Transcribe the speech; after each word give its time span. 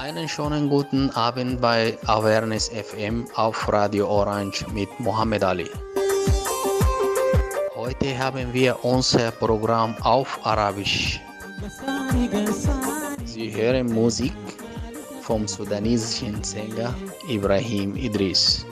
Einen 0.00 0.30
schönen 0.30 0.70
guten 0.70 1.10
Abend 1.10 1.60
bei 1.60 1.98
Awareness 2.06 2.70
FM 2.70 3.26
auf 3.34 3.70
Radio 3.70 4.08
Orange 4.08 4.64
mit 4.72 4.88
Mohammed 4.98 5.44
Ali. 5.44 5.68
Heute 7.74 8.18
haben 8.18 8.50
wir 8.54 8.82
unser 8.82 9.30
Programm 9.30 9.94
auf 10.00 10.40
Arabisch. 10.42 11.20
Sie 13.26 13.54
hören 13.54 13.92
Musik 13.92 14.32
vom 15.20 15.46
sudanesischen 15.46 16.42
Sänger 16.42 16.94
Ibrahim 17.28 17.94
Idris. 17.94 18.64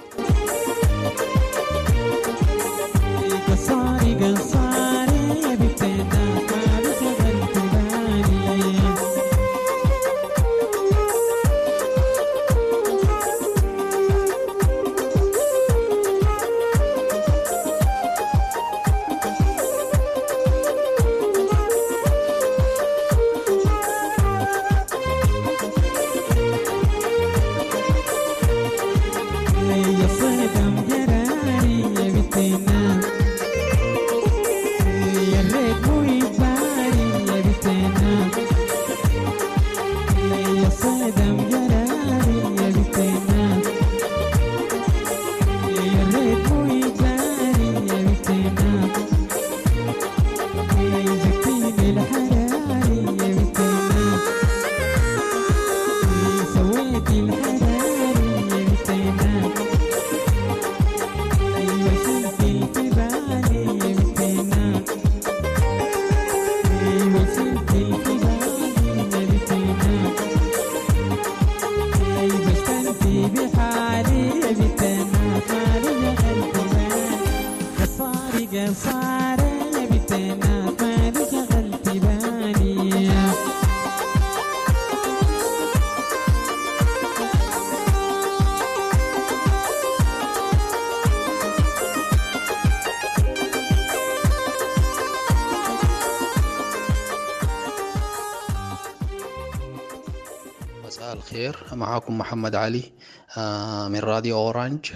الخير 101.29 101.57
معكم 101.73 102.19
محمد 102.19 102.55
علي 102.55 102.93
آه، 103.37 103.89
من 103.89 103.99
راديو 103.99 104.37
Orange 104.37 104.93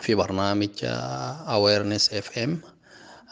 في 0.00 0.14
برنامج 0.14 0.70
Awareness 0.84 2.12
FM 2.12 2.60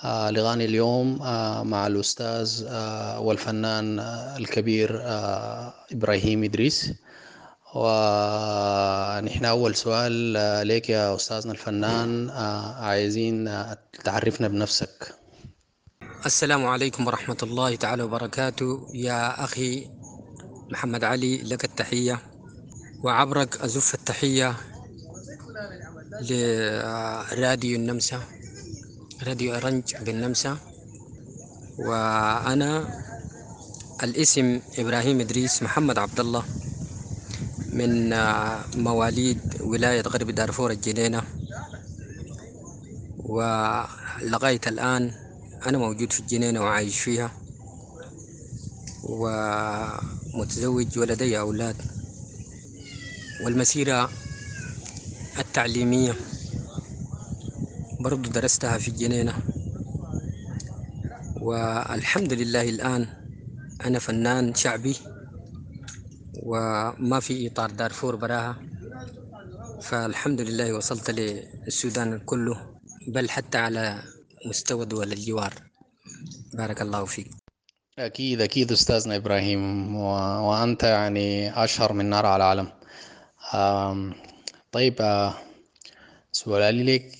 لغاني 0.04 0.64
اليوم 0.64 1.22
آه، 1.22 1.62
مع 1.62 1.86
الأستاذ 1.86 2.64
آه، 2.68 3.20
والفنان 3.20 4.00
الكبير 4.38 5.02
إبراهيم 5.92 6.44
إدريس. 6.44 6.92
ونحن 7.74 9.44
أول 9.44 9.74
سؤال 9.74 10.12
ليك 10.66 10.90
يا 10.90 11.14
أستاذنا 11.14 11.52
الفنان 11.52 12.30
عايزين 12.80 13.50
تعرفنا 14.04 14.48
بنفسك. 14.48 15.14
السلام 16.26 16.66
عليكم 16.66 17.06
ورحمة 17.06 17.38
الله 17.42 17.76
تعالى 17.76 18.02
وبركاته. 18.02 18.86
يا 18.94 19.44
أخي 19.44 20.01
محمد 20.72 21.04
علي 21.04 21.36
لك 21.42 21.64
التحية. 21.64 22.18
وعبرك 23.04 23.60
أزف 23.60 23.94
التحية 23.94 24.56
لراديو 26.20 27.76
النمسا 27.76 28.20
راديو 29.26 29.54
أرنج 29.54 29.96
بالنمسا. 29.96 30.56
وأنا 31.78 32.88
الاسم 34.02 34.60
إبراهيم 34.78 35.20
إدريس 35.20 35.62
محمد 35.62 35.98
عبد 35.98 36.20
الله 36.20 36.44
من 37.72 38.12
آه، 38.12 38.60
مواليد 38.76 39.40
ولاية 39.60 40.00
غرب 40.00 40.30
دارفور 40.30 40.70
الجنينة. 40.70 41.22
ولغاية 43.18 44.60
الآن 44.66 45.12
أنا 45.66 45.78
موجود 45.78 46.12
في 46.12 46.20
الجنينة 46.20 46.60
وعايش 46.60 47.00
فيها. 47.00 47.30
ومتزوج 50.34 50.98
ولدي 50.98 51.38
أولاد. 51.38 51.76
والمسيرة 53.44 54.10
التعليمية 55.38 56.14
برضو 58.00 58.30
درستها 58.30 58.78
في 58.78 58.88
الجنينة 58.88 59.34
والحمد 61.40 62.32
لله 62.32 62.68
الآن 62.68 63.06
أنا 63.84 63.98
فنان 63.98 64.54
شعبي 64.54 64.96
وما 66.42 67.20
في 67.20 67.46
إطار 67.46 67.70
دارفور 67.70 68.16
براها. 68.16 68.56
فالحمد 69.82 70.40
لله 70.40 70.72
وصلت 70.72 71.10
للسودان 71.10 72.18
كله 72.18 72.66
بل 73.08 73.30
حتى 73.30 73.58
على 73.58 74.02
مستوى 74.46 74.86
دول 74.86 75.12
الجوار. 75.12 75.54
بارك 76.54 76.82
الله 76.82 77.04
فيك. 77.04 77.41
أكيد 77.98 78.40
أكيد 78.40 78.72
أستاذنا 78.72 79.16
إبراهيم 79.16 79.96
و... 79.96 80.02
وأنت 80.50 80.82
يعني 80.82 81.50
أشهر 81.64 81.92
من 81.92 82.04
نار 82.04 82.26
على 82.26 82.36
العالم 82.36 82.68
آم، 83.54 84.14
طيب 84.72 85.02
آه، 85.02 85.34
سؤالي 86.32 86.82
لك 86.96 87.12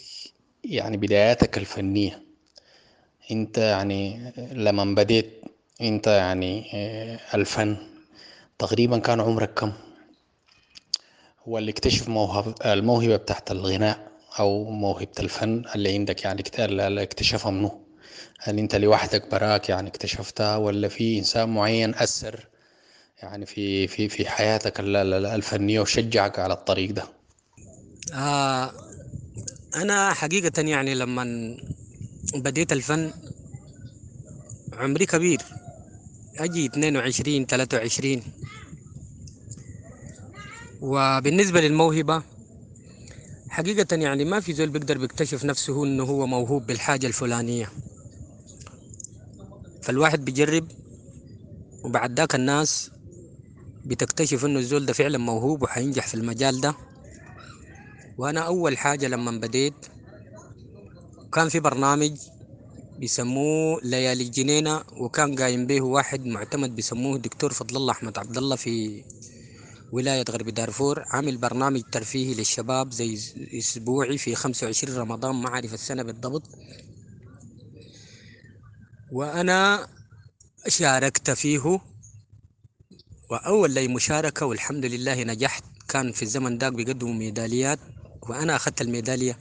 يعني 0.65 0.97
بداياتك 0.97 1.59
الفنية 1.59 2.23
أنت 3.31 3.59
يعني 3.59 4.33
لما 4.53 4.85
بديت 4.85 5.41
أنت 5.81 6.07
يعني 6.07 6.71
آه، 6.75 7.21
الفن 7.35 7.77
تقريبا 8.59 8.99
كان 8.99 9.21
عمرك 9.21 9.55
كم؟ 9.55 9.73
هو 11.49 11.59
اللي 11.59 11.71
اكتشف 11.71 12.09
موهبة 12.09 12.73
الموهبة 12.73 13.17
بتاعت 13.17 13.51
الغناء 13.51 14.13
أو 14.39 14.65
موهبة 14.71 15.13
الفن 15.21 15.65
اللي 15.75 15.95
عندك 15.95 16.25
يعني 16.25 16.43
اللي 16.59 17.03
اكتشفها 17.03 17.51
منه 17.51 17.82
هل 18.41 18.59
أنت 18.59 18.75
لوحدك 18.75 19.31
براك 19.31 19.69
يعني 19.69 19.89
اكتشفتها 19.89 20.57
ولا 20.57 20.89
في 20.89 21.19
إنسان 21.19 21.49
معين 21.55 21.95
أثر 21.95 22.47
يعني 23.23 23.47
في 23.47 23.87
في 23.89 24.09
في 24.09 24.29
حياتك 24.29 24.81
ال- 24.81 24.97
ال- 24.97 25.27
الفنية 25.27 25.81
وشجعك 25.81 26.39
على 26.39 26.55
الطريق 26.55 26.91
ده؟ 26.91 27.05
آه 28.15 28.73
أنا 29.75 30.13
حقيقة 30.15 30.63
يعني 30.63 30.95
لما 30.95 31.57
بديت 32.35 32.73
الفن 32.73 33.13
عمري 34.73 35.07
كبير. 35.07 35.43
أجي 36.39 36.67
22 36.67 37.47
23 37.47 38.23
وبالنسبة 40.81 41.61
للموهبة 41.61 42.23
حقيقة 43.49 43.97
يعني 43.97 44.25
ما 44.25 44.41
في 44.41 44.53
زول 44.53 44.69
بيقدر 44.71 44.99
بيكتشف 44.99 45.45
نفسه 45.45 45.85
إنه 45.85 46.05
هو 46.05 46.27
موهوب 46.27 46.67
بالحاجة 46.67 47.07
الفلانية. 47.07 47.69
فالواحد 49.83 50.25
بيجرب 50.25 50.69
وبعد 51.85 52.19
ذاك 52.21 52.35
الناس 52.35 52.91
بتكتشف 53.85 54.45
إنه 54.45 54.59
الزول 54.59 54.87
ده 54.87 54.93
فعلا 54.93 55.19
موهوب 55.19 55.63
وحينجح 55.63 56.07
في 56.07 56.15
المجال 56.15 56.61
ده. 56.61 56.75
وأنا 58.19 58.41
أول 58.41 58.79
حاجة 58.79 59.09
لما 59.09 59.31
بديت 59.31 59.75
كان 61.33 61.49
في 61.49 61.61
برنامج 61.61 62.13
بيسموه 62.99 63.81
ليالي 63.85 64.23
الجنينة 64.25 64.83
وكان 64.97 65.35
قايم 65.35 65.67
به 65.67 65.81
واحد 65.81 66.27
معتمد 66.27 66.77
بيسموه 66.77 67.19
دكتور 67.19 67.53
فضل 67.53 67.77
الله 67.77 67.93
أحمد 67.93 68.19
عبد 68.19 68.37
الله 68.37 68.57
في 68.57 69.05
ولاية 69.93 70.25
غرب 70.31 70.49
دارفور. 70.49 71.05
عامل 71.07 71.37
برنامج 71.37 71.83
ترفيهي 71.93 72.35
للشباب 72.35 72.93
زي 72.93 73.19
أسبوعي 73.59 74.19
في 74.19 74.35
25 74.35 74.97
رمضان 74.99 75.35
ما 75.35 75.49
أعرف 75.49 75.75
السنة 75.75 76.03
بالضبط. 76.03 76.43
وأنا 79.13 79.89
شاركت 80.69 81.31
فيه. 81.31 81.81
وأول 83.31 83.71
لي 83.71 83.89
مشاركة 83.89 84.47
والحمد 84.47 84.85
لله 84.85 85.23
نجحت. 85.23 85.65
كان 85.89 86.13
في 86.13 86.23
الزمن 86.23 86.59
داك 86.59 86.73
بيقدموا 86.73 87.15
ميداليات 87.15 87.79
وأنا 88.23 88.57
أخذت 88.57 88.81
الميدالية 88.81 89.39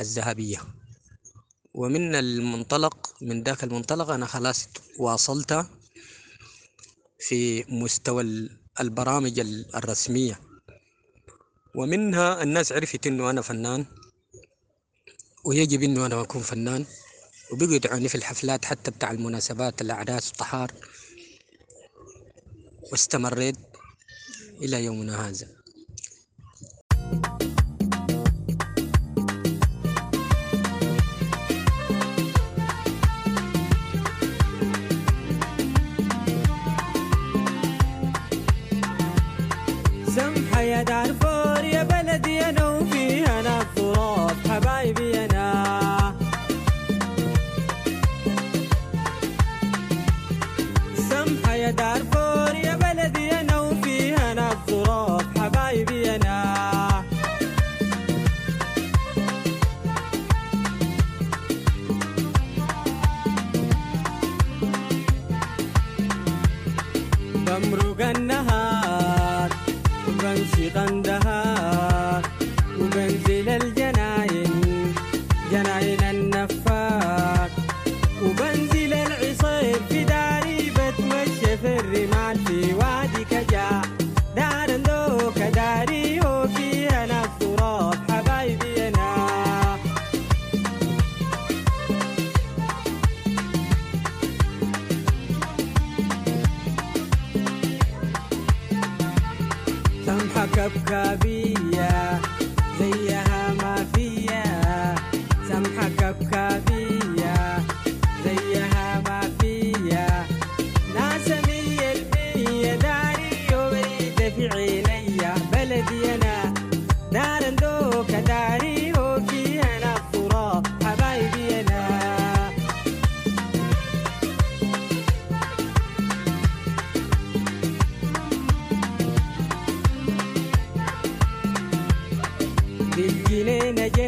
الذهبية. 0.00 0.58
ومن 1.74 2.14
المنطلق 2.14 3.14
من 3.22 3.42
ذاك 3.42 3.64
المنطلق 3.64 4.10
أنا 4.10 4.26
خلاص 4.26 4.68
واصلت 4.98 5.66
في 7.18 7.64
مستوى 7.68 8.48
البرامج 8.80 9.40
الرسمية. 9.74 10.40
ومنها 11.74 12.42
الناس 12.42 12.72
عرفت 12.72 13.06
إنه 13.06 13.30
أنا 13.30 13.42
فنان 13.42 13.86
ويجب 15.44 15.82
إنه 15.82 16.06
أنا 16.06 16.20
أكون 16.20 16.42
فنان. 16.42 16.86
وبقوا 17.52 17.74
يدعوني 17.74 18.08
في 18.08 18.14
الحفلات 18.14 18.64
حتى 18.64 18.90
بتاع 18.90 19.10
المناسبات 19.10 19.80
الأعراس 19.80 20.28
والطحار 20.28 20.72
واستمريت 22.92 23.56
إلى 24.62 24.84
يومنا 24.84 25.28
هذا. 25.28 25.59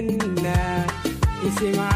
ನಿನ್ನ 0.02 0.46
ಇಸಿಮಾ 1.46 1.91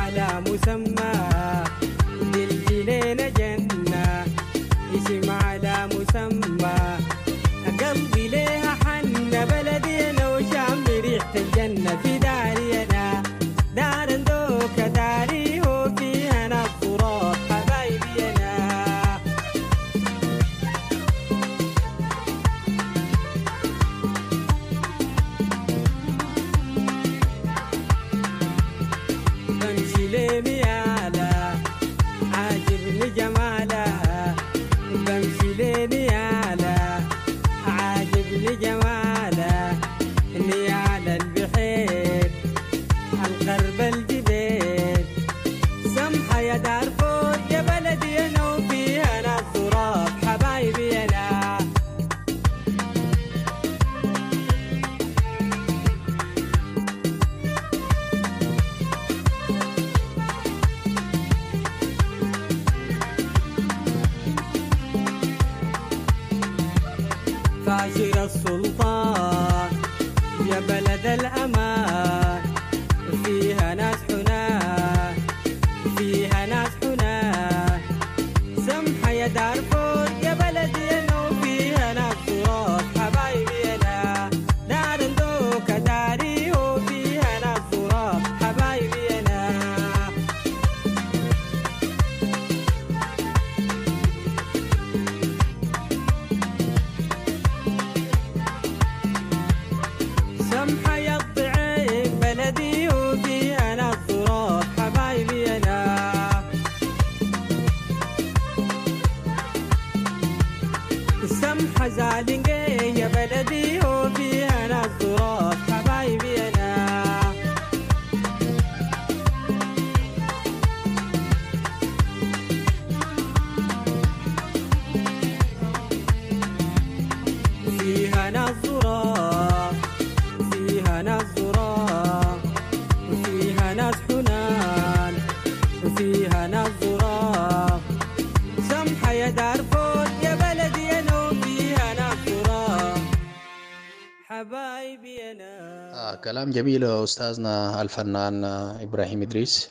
كلام 146.46 146.54
جميل 146.54 146.84
أستاذنا 146.84 147.82
الفنان 147.82 148.44
إبراهيم 148.86 149.22
إدريس. 149.22 149.68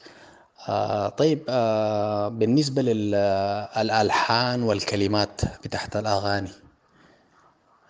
آه، 0.68 1.10
طيب 1.10 1.40
آه، 1.50 2.28
بالنسبة 2.28 2.82
للألحان 2.82 4.62
آه، 4.62 4.66
والكلمات 4.68 5.42
بتاعت 5.64 5.96
الأغاني 5.96 6.52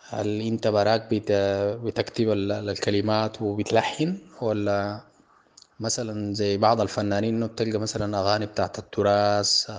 هل 0.09 0.41
أنت 0.41 0.67
براك 0.67 1.01
بتكتب 1.81 2.27
الكلمات 2.31 3.41
وبتلحن؟ 3.41 4.17
ولا 4.41 5.01
مثلا 5.79 6.33
زي 6.33 6.57
بعض 6.57 6.81
الفنانين 6.81 7.35
إنه 7.35 7.45
بتلقى 7.45 7.79
مثلا 7.79 8.17
أغاني 8.19 8.45
بتاعت 8.45 8.79
التراث 8.79 9.71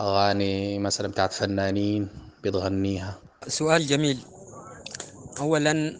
أغاني 0.00 0.78
مثلا 0.78 1.08
بتاعت 1.08 1.32
فنانين 1.32 2.08
بتغنيها؟ 2.44 3.18
سؤال 3.48 3.86
جميل. 3.86 4.18
أولا 5.40 5.98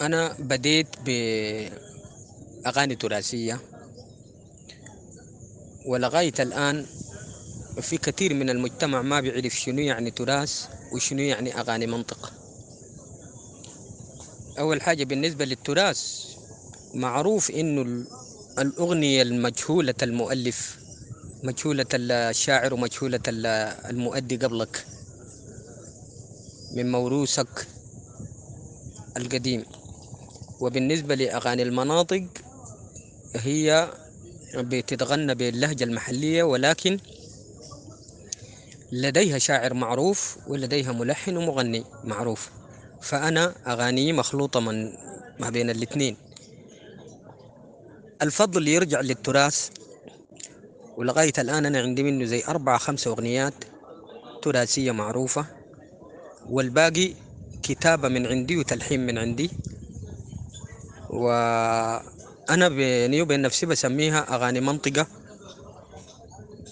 أنا 0.00 0.36
بديت 0.38 0.86
بأغاني 1.04 2.96
تراثية 2.96 3.60
ولغاية 5.86 6.32
الآن 6.40 6.86
في 7.80 7.98
كثير 7.98 8.34
من 8.34 8.50
المجتمع 8.50 9.02
ما 9.02 9.20
بيعرف 9.20 9.54
شنو 9.54 9.78
يعني 9.80 10.10
تراث 10.10 10.64
وشنو 10.92 11.20
يعني 11.22 11.60
أغاني 11.60 11.86
منطق. 11.86 12.32
أول 14.58 14.82
حاجة 14.82 15.04
بالنسبة 15.04 15.44
للتراث 15.44 16.24
معروف 16.94 17.50
إنه 17.50 17.82
ال- 17.82 18.06
الأغنية 18.58 19.22
المجهولة 19.22 19.94
المؤلف 20.02 20.76
مجهولة 21.42 21.86
الشاعر 21.94 22.74
ومجهولة 22.74 23.20
ال- 23.28 23.46
المؤدي 23.90 24.36
قبلك 24.36 24.86
من 26.74 26.90
موروثك 26.92 27.66
القديم. 29.16 29.64
وبالنسبة 30.60 31.14
لأغاني 31.14 31.62
المناطق 31.62 32.24
هي 33.36 33.90
بتتغنى 34.54 35.34
باللهجة 35.34 35.84
المحلية 35.84 36.42
ولكن 36.42 36.98
لديها 38.92 39.38
شاعر 39.38 39.74
معروف 39.74 40.38
ولديها 40.46 40.92
ملحن 40.92 41.36
ومغني 41.36 41.84
معروف. 42.04 42.50
فأنا 43.02 43.54
أغاني 43.66 44.12
مخلوطة 44.12 44.60
من 44.60 44.92
ما 45.38 45.50
بين 45.50 45.70
الاثنين 45.70 46.16
الفضل 48.22 48.68
يرجع 48.68 49.00
للتراث. 49.00 49.68
ولغاية 50.96 51.32
الآن 51.38 51.66
أنا 51.66 51.80
عندي 51.80 52.02
منه 52.02 52.24
زي 52.24 52.42
أربعة 52.48 52.78
خمسة 52.78 53.10
أغنيات 53.10 53.54
تراثية 54.42 54.92
معروفة. 54.92 55.46
والباقي 56.50 57.14
كتابة 57.62 58.08
من 58.08 58.26
عندي 58.26 58.56
وتلحين 58.56 59.06
من 59.06 59.18
عندي. 59.18 59.50
وأنا 61.10 62.68
بيني 62.68 63.22
وبين 63.22 63.42
نفسي 63.42 63.66
بسميها 63.66 64.34
أغاني 64.34 64.60
منطقة. 64.60 65.06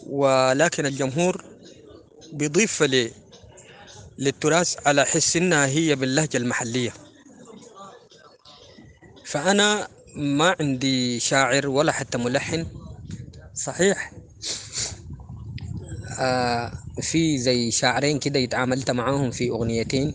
ولكن 0.06 0.86
الجمهور 0.86 1.44
بيضيف 2.32 2.82
لي 2.82 3.10
للتراث 4.18 4.86
على 4.86 5.04
حس 5.04 5.36
إنها 5.36 5.66
هي 5.66 5.94
باللهجة 5.96 6.36
المحلية. 6.36 6.92
فأنا 9.24 9.88
ما 10.16 10.56
عندي 10.60 11.20
شاعر 11.20 11.68
ولا 11.68 11.92
حتى 11.92 12.18
ملحن. 12.18 12.66
صحيح 13.54 14.12
آه 16.18 16.72
في 17.00 17.38
زي 17.38 17.70
شاعرين 17.70 18.18
كده 18.18 18.44
اتعاملت 18.44 18.90
معاهم 18.90 19.30
في 19.30 19.50
أغنيتين. 19.50 20.14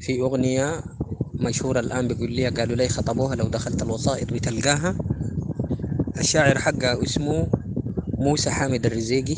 في 0.00 0.20
أغنية 0.20 0.95
مشهورة 1.40 1.80
الآن 1.80 2.08
بيقول 2.08 2.32
لي 2.32 2.48
قالوا 2.48 2.76
لي 2.76 2.88
خطبوها 2.88 3.36
لو 3.36 3.48
دخلت 3.48 3.82
الوسائط 3.82 4.32
بتلقاها. 4.32 4.98
الشاعر 6.18 6.58
حقها 6.58 7.04
اسمه 7.04 7.48
موسى 8.18 8.50
حامد 8.50 8.86
الرزيقي. 8.86 9.36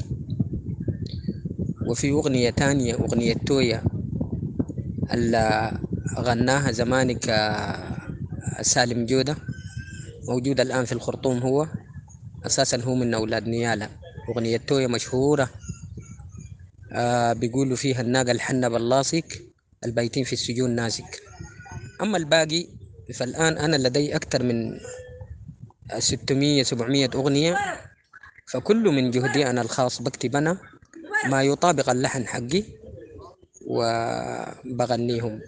وفي 1.91 2.11
أغنية 2.11 2.51
تانية 2.51 2.95
أغنية 2.95 3.35
تويا 3.35 3.83
اللي 5.13 5.73
غناها 6.19 6.71
زمانك 6.73 7.25
سالم 8.63 9.07
جودة 9.07 9.37
موجود 10.29 10.61
الآن 10.61 10.85
في 10.85 10.93
الخرطوم 10.93 11.39
هو. 11.39 11.67
أساسا 12.47 12.83
هو 12.83 12.95
من 12.95 13.15
أولاد 13.15 13.49
نيالا. 13.49 13.89
أغنية 14.29 14.57
تويا 14.57 14.87
مشهورة. 14.87 15.51
آه 16.93 17.33
بيقولوا 17.33 17.77
فيها 17.77 18.01
الناقة 18.01 18.31
الحنة 18.33 18.69
باللاصق 18.69 19.25
البايتين 19.85 20.25
في 20.25 20.33
السجون 20.33 20.71
ناسك 20.71 21.23
أما 22.03 22.17
الباقي 22.17 22.67
فالآن 23.15 23.59
أنا 23.59 23.77
لدي 23.77 24.17
أكثر 24.17 24.43
من 24.43 24.81
600 25.99 26.63
700 26.63 27.11
أغنية 27.15 27.57
فكل 28.47 28.85
من 28.89 29.11
جهدي 29.11 29.51
أنا 29.51 29.61
الخاص 29.61 30.03
بكتب 30.03 30.37
أنا 30.37 30.59
ما 31.31 31.43
يطابق 31.43 31.91
اللحن 31.91 32.27
حقي 32.27 32.65
وبغنيهم. 33.67 35.41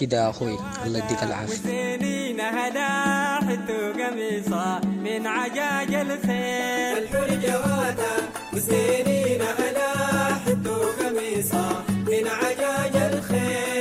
كده 0.00 0.30
أخوي 0.30 0.58
الله 0.86 0.98
يديك 1.04 1.22
العافية. 1.22 1.94
قميصة 3.92 4.80
من 4.80 5.26
عجاج 5.26 5.94
الخيل 5.94 7.10
جواتا 7.42 8.14
حتو 10.46 10.76
قميصة 11.00 11.84
من 11.88 12.26
عجاج 12.26 12.96
الخيل 13.12 13.73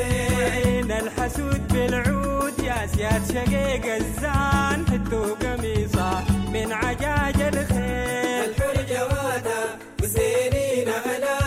عين 0.00 0.92
الحسود 0.92 1.72
بالعود 1.72 2.58
يا 2.58 2.86
سياد 2.96 3.22
شقيق 3.34 3.94
الزان 3.94 4.84
حتو 4.90 5.34
قميصة 5.34 6.10
من 6.54 6.72
عجاج 6.72 7.40
الخير 7.42 8.44
الحور 8.44 8.74
جوادا 8.90 9.62
وسنين 10.02 10.88
ألا 10.88 11.38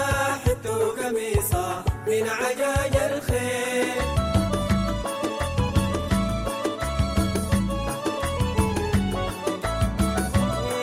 حتو 0.45 0.91
قميصة 1.01 1.83
من 2.07 2.24
عجاج 2.29 2.95
الخير 3.12 4.03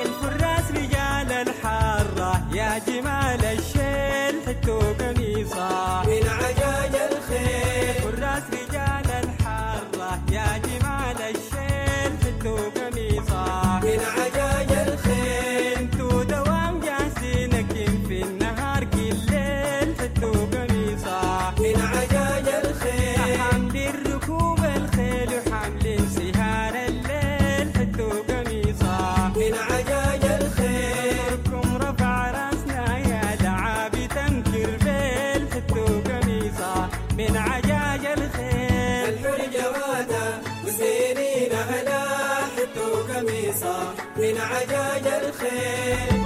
الفراس 0.05 0.71
رجال 0.71 1.33
الحارة 1.49 2.43
يا 2.55 2.79
جمال 2.87 3.45
الشيل 3.45 4.35
حتو 4.47 4.79
قميصة 5.01 6.03
من 6.07 6.29
عجاج 6.29 6.95
عجاج 45.01 45.25
الخيل 45.25 46.21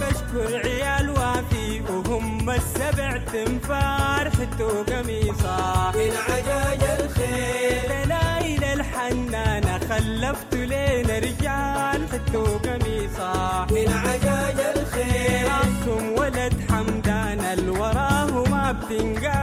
بشكر 0.00 0.56
عيال 0.64 1.10
وافي 1.10 1.80
وهم 1.80 2.50
السبع 2.50 3.16
تنفار 3.16 4.30
حتى 4.30 4.64
قميصه 4.64 5.92
من 5.96 6.12
عجاج 6.28 6.82
الخيل 7.00 8.06
دلايل 8.06 8.64
الحنانة 8.64 9.78
خلفت 9.78 10.54
لينا 10.54 11.18
رجال 11.18 12.08
حتى 12.12 12.38
قميصه 12.38 13.66
من 13.70 13.88
عجاج 13.92 14.76
الخيل 14.76 15.44
راسهم 15.48 16.12
ولد 16.18 16.54
حمدان 16.70 17.40
الوراه 17.40 18.44
ما 18.50 18.72
بتنقال. 18.72 19.33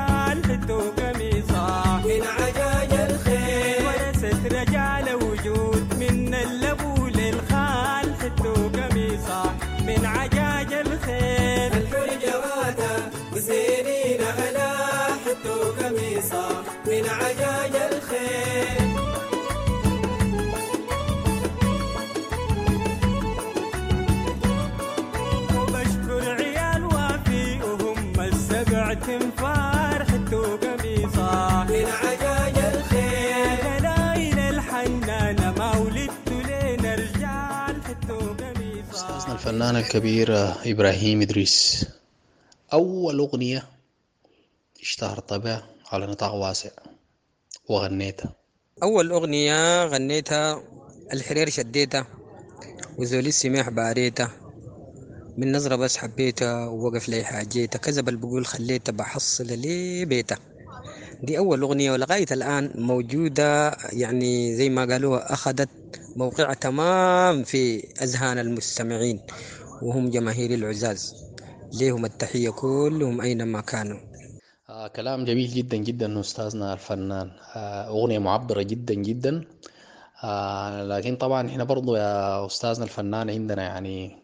أستاذنا 38.91 39.33
الفنان 39.33 39.75
الكبير 39.75 40.27
إبراهيم 40.65 41.21
إدريس. 41.21 41.85
أول 42.73 43.19
أغنية 43.19 43.63
اشتهرت 44.81 45.33
بها 45.33 45.67
على 45.91 46.05
نطاق 46.07 46.33
واسع 46.33 46.69
وغنيتها. 47.69 48.33
أول 48.83 49.11
أغنية 49.11 49.85
غنيتها 49.85 50.63
الحرير 51.13 51.49
شديتها 51.49 52.07
وزولي 52.97 53.29
السماح 53.29 53.69
باريتها 53.69 54.31
من 55.37 55.51
نظرة 55.51 55.75
بس 55.75 55.97
حبيتها 55.97 56.67
ووقف 56.67 57.09
لي 57.09 57.23
حاجيتها 57.23 57.79
كذب 57.79 58.09
اللي 58.09 58.19
بقول 58.19 58.45
خليتها 58.45 58.91
بحصل 58.91 59.47
لي 59.47 60.05
بيتها. 60.05 60.37
دي 61.23 61.37
أول 61.37 61.61
أغنية 61.61 61.91
ولغاية 61.91 62.25
الآن 62.31 62.71
موجودة 62.75 63.77
يعني 63.93 64.55
زي 64.55 64.69
ما 64.69 64.85
قالوها 64.85 65.33
أخذت 65.33 65.69
موقعها 66.15 66.53
تمام 66.53 67.43
في 67.43 67.87
أذهان 68.01 68.39
المستمعين 68.39 69.19
وهم 69.83 70.09
جماهير 70.09 70.53
العزاز. 70.53 71.13
ليهم 71.73 72.05
التحية 72.05 72.49
كلهم 72.49 73.21
أينما 73.21 73.61
كانوا. 73.61 73.99
آه 74.69 74.87
كلام 74.87 75.25
جميل 75.25 75.47
جدا 75.49 75.77
جدا 75.77 76.19
أستاذنا 76.19 76.73
الفنان. 76.73 77.31
آه 77.55 77.87
أغنية 77.87 78.19
معبرة 78.19 78.61
جدا 78.61 78.93
جدا. 78.93 79.45
آه 80.23 80.83
لكن 80.83 81.15
طبعا 81.15 81.49
هنا 81.49 81.63
برضو 81.63 81.95
يا 81.95 82.45
أستاذنا 82.45 82.83
الفنان 82.85 83.29
عندنا 83.29 83.63
يعني 83.63 84.20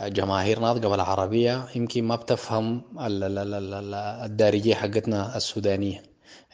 جماهير 0.00 0.58
ناطقة 0.60 0.88
بالعربية 0.88 1.66
يمكن 1.76 2.04
ما 2.04 2.16
بتفهم 2.16 2.82
ال- 3.00 3.22
ال- 3.24 3.38
ال- 3.38 3.54
ال- 3.54 3.74
ال- 3.74 3.94
الدارجية 4.24 4.74
حقتنا 4.74 5.36
السودانية. 5.36 6.02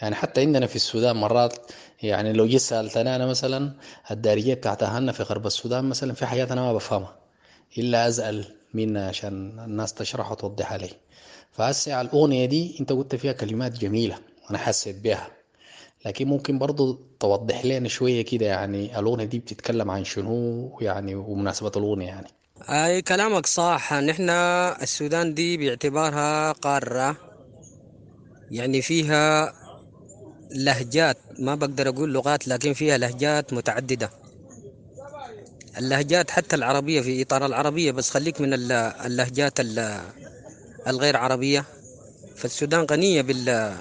يعني 0.02 0.14
حتى 0.14 0.40
عندنا 0.40 0.66
في 0.66 0.76
السودان 0.76 1.16
مرات 1.16 1.56
يعني 2.02 2.32
لو 2.32 2.46
جيت 2.46 2.60
سألتني 2.60 3.16
أنا 3.16 3.26
مثلا 3.26 3.72
الدارجية 4.10 4.54
بتاعت 4.54 4.82
أهلنا 4.82 5.12
في 5.12 5.22
غرب 5.22 5.46
السودان 5.46 5.84
مثلا 5.84 6.12
في 6.12 6.26
حاجات 6.26 6.50
أنا 6.52 6.60
ما 6.60 6.72
بفهمها. 6.72 7.16
إلا 7.78 8.08
أسأل 8.08 8.44
منا 8.74 9.08
عشان 9.08 9.60
الناس 9.60 9.94
تشرح 9.94 10.32
وتوضح 10.32 10.72
علي. 10.72 10.90
فهسه 11.52 12.00
الأغنية 12.00 12.44
دي 12.46 12.76
أنت 12.80 12.92
قلت 12.92 13.14
فيها 13.14 13.32
كلمات 13.32 13.72
جميلة 13.78 14.18
أنا 14.50 14.58
حسيت 14.58 14.96
بها 14.96 15.28
لكن 16.06 16.28
ممكن 16.28 16.58
برضو 16.58 17.00
توضح 17.20 17.64
لنا 17.64 17.88
شوية 17.88 18.22
كده 18.22 18.46
يعني 18.46 18.98
الأغنية 18.98 19.24
دي 19.24 19.38
بتتكلم 19.38 19.90
عن 19.90 20.04
شنو 20.04 20.78
يعني 20.80 21.14
ومناسبة 21.14 21.72
الأغنية 21.76 22.06
يعني. 22.06 22.28
أي 22.68 23.02
كلامك 23.02 23.46
صح. 23.46 23.92
نحن 23.94 24.30
السودان 24.82 25.34
دي 25.34 25.56
باعتبارها 25.56 26.52
قارة. 26.52 27.16
يعني 28.50 28.82
فيها 28.82 29.52
لهجات 30.50 31.16
ما 31.38 31.54
بقدر 31.54 31.88
أقول 31.88 32.12
لغات 32.12 32.48
لكن 32.48 32.72
فيها 32.72 32.98
لهجات 32.98 33.52
متعددة. 33.52 34.10
اللهجات 35.78 36.30
حتى 36.30 36.56
العربية 36.56 37.00
في 37.00 37.22
إطار 37.22 37.46
العربية 37.46 37.92
بس 37.92 38.10
خليك 38.10 38.40
من 38.40 38.54
ال- 38.54 38.72
اللهجات 38.72 39.60
ال- 39.60 40.00
الغير 40.86 41.16
عربية. 41.16 41.64
فالسودان 42.36 42.86
غنية 42.90 43.22
بال- 43.22 43.76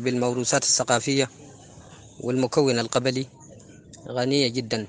بالموروثات 0.00 0.62
الثقافية 0.62 1.30
والمكون 2.20 2.78
القبلي. 2.78 3.26
غنية 4.08 4.48
جدا. 4.48 4.86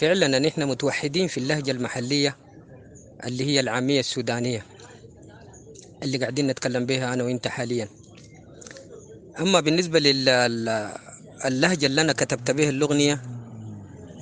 فعلا 0.00 0.38
نحن 0.38 0.62
متوحدين 0.68 1.28
في 1.28 1.38
اللهجة 1.38 1.70
المحلية 1.70 2.36
اللي 3.24 3.44
هي 3.44 3.60
العامية 3.60 4.00
السودانية 4.00 4.66
اللي 6.02 6.18
قاعدين 6.18 6.46
نتكلم 6.46 6.86
بها 6.86 7.14
أنا 7.14 7.24
وإنت 7.24 7.48
حاليا. 7.48 7.88
أما 9.40 9.60
بالنسبة 9.60 9.98
للهجة 9.98 11.86
اللي 11.86 12.00
أنا 12.00 12.12
كتبت 12.12 12.50
بها 12.50 12.68
الأغنية 12.70 13.22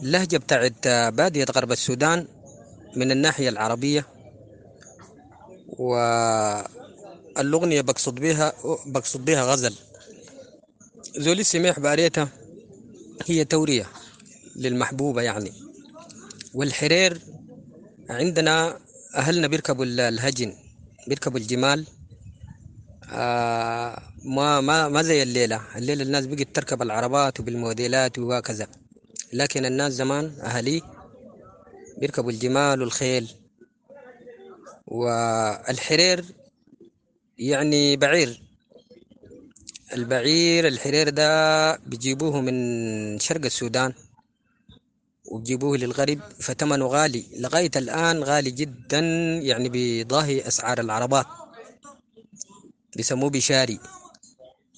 اللهجة 0.03 0.37
بتاعت 0.37 0.89
بادية 0.89 1.45
غرب 1.45 1.73
السودان 1.73 2.27
من 2.97 3.11
الناحية 3.11 3.49
العربية 3.49 4.05
والأغنية 5.79 7.81
بقصد 7.81 8.15
بها 8.15 8.53
بقصد 8.87 9.25
بها 9.25 9.45
غزل. 9.45 9.75
زولي 11.17 11.41
السميح 11.41 11.81
باريتها 11.81 12.29
هي 13.27 13.45
تورية 13.45 13.87
للمحبوبة 14.57 15.23
يعني. 15.23 15.53
والحرير 16.59 17.21
عندنا 18.11 18.79
أهلنا 19.15 19.47
بيركبوا 19.47 19.85
ال- 19.85 20.01
الهجن 20.01 20.55
بيركبوا 21.09 21.39
الجمال. 21.39 21.87
آه 23.11 24.03
ما 24.25 24.61
ما 24.61 24.89
ما 24.89 25.03
زي 25.03 25.23
الليلة. 25.23 25.61
الليلة 25.77 26.03
الناس 26.03 26.27
بقت 26.27 26.49
تركب 26.55 26.83
العربات 26.83 27.41
وبالموديلات 27.41 28.19
وهكذا. 28.19 28.67
لكن 29.33 29.67
الناس 29.67 29.93
زمان 29.93 30.25
أهلي 30.43 30.83
بيركبوا 32.01 32.31
الجمال 32.31 32.81
والخيل. 32.83 33.31
والحرير 34.87 36.25
يعني 37.39 37.97
بعير. 37.97 38.43
البعير 39.93 40.67
الحرير 40.69 41.09
ده 41.09 41.77
بيجيبوه 41.77 42.41
من 42.41 42.55
شرق 43.19 43.45
السودان. 43.45 43.93
وبجيبوه 45.31 45.77
للغرب 45.77 46.21
فتمنه 46.41 46.87
غالي. 46.87 47.25
لغاية 47.37 47.71
الآن 47.77 48.25
غالي 48.25 48.51
جدا 48.51 48.99
يعني 49.43 49.69
بيضاهي 49.69 50.49
أسعار 50.49 50.81
العربات. 50.81 51.27
بيسموه 52.97 53.31
بشاري 53.31 53.81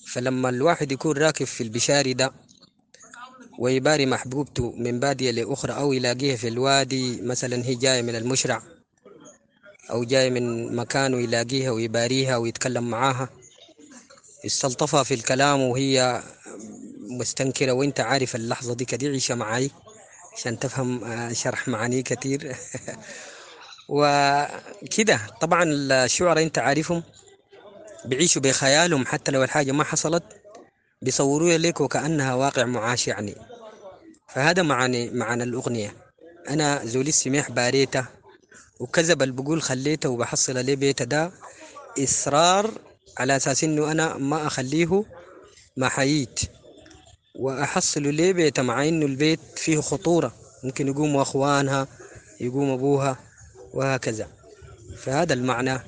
فلما 0.07 0.49
الواحد 0.49 0.93
يكون 0.93 1.17
راكب 1.17 1.47
في 1.47 1.63
البشاري 1.63 2.15
ده 2.15 2.33
ويباري 3.59 4.07
محبوبته 4.07 4.73
من 4.77 5.01
بادية 5.01 5.31
لأخرى 5.31 5.73
أو 5.73 5.93
يلاقيها 5.93 6.37
في 6.37 6.49
الوادي 6.49 7.21
مثلا 7.23 7.65
هي 7.65 7.75
جاية 7.75 8.03
من 8.03 8.17
المشرع 8.17 8.63
أو 9.91 10.05
جاية 10.05 10.31
من 10.31 10.77
مكان 10.77 11.15
ويلاقيها 11.15 11.71
ويباريها 11.71 12.37
ويتكلم 12.37 12.91
معاها 12.91 13.29
يستلطفها 14.45 15.03
في 15.03 15.15
الكلام 15.15 15.61
وهي 15.61 16.23
مستنكرة 16.99 17.73
وأنت 17.73 18.01
عارف 18.01 18.37
اللحظة 18.37 18.75
دي 18.75 18.85
كدي 18.85 19.09
عيشة 19.09 19.35
معاي. 19.35 19.71
عشان 20.37 20.59
تفهم 20.59 21.05
آه، 21.05 21.33
شرح 21.33 21.69
معاني 21.69 22.03
كتير. 22.03 22.57
وكده. 23.88 25.21
طبعا 25.40 25.64
الشعراء 25.66 26.43
انت 26.43 26.59
عارفهم 26.59 27.03
بيعيشوا 28.05 28.43
بخيالهم 28.43 29.07
حتى 29.07 29.33
لو 29.33 29.45
الحاجة 29.45 29.73
ما 29.73 29.85
حصلت 29.85 30.23
بيصوروها 31.03 31.59
لك 31.59 31.81
وكأنها 31.81 32.35
واقع 32.35 32.64
معاش 32.64 33.09
يعني. 33.09 33.35
فهذا 34.29 34.62
معنى 34.62 35.11
معنى 35.11 35.43
الأغنية. 35.43 35.95
أنا 36.49 36.85
زولي 36.85 37.09
السميح 37.09 37.51
باريته 37.51 38.05
وكذب 38.81 39.23
اللي 39.23 39.35
بقول 39.35 39.62
خليته 39.62 40.09
وبحصل 40.09 40.64
ليه 40.64 40.77
بيته 40.77 41.05
ده. 41.05 41.33
إصرار 41.99 42.71
على 43.19 43.37
أساس 43.37 43.64
إنه 43.64 43.93
أنا 43.93 44.16
ما 44.16 44.47
أخليه 44.47 45.05
ما 45.77 45.88
حييت. 45.88 46.40
وأحصل 47.40 48.03
ليه 48.03 48.33
بيته 48.33 48.62
مع 48.62 48.88
إنه 48.88 49.07
البيت 49.07 49.40
فيه 49.57 49.81
خطورة. 49.81 50.33
ممكن 50.64 50.88
يقوموا 50.88 51.22
أخوانها 51.22 51.87
يقوم 52.40 52.70
أبوها 52.70 53.16
وهكذا. 53.72 54.29
فهذا 54.96 55.35
المعنى. 55.35 55.79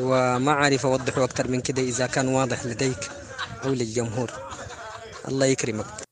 وما 0.00 0.52
أعرف 0.52 0.86
أوضحه 0.86 1.24
أكثر 1.24 1.48
من 1.48 1.60
كده 1.60 1.82
إذا 1.82 2.06
كان 2.06 2.28
واضح 2.28 2.66
لديك 2.66 3.10
أو 3.64 3.70
للجمهور. 3.70 4.30
الله 5.28 5.46
يكرمك. 5.46 6.05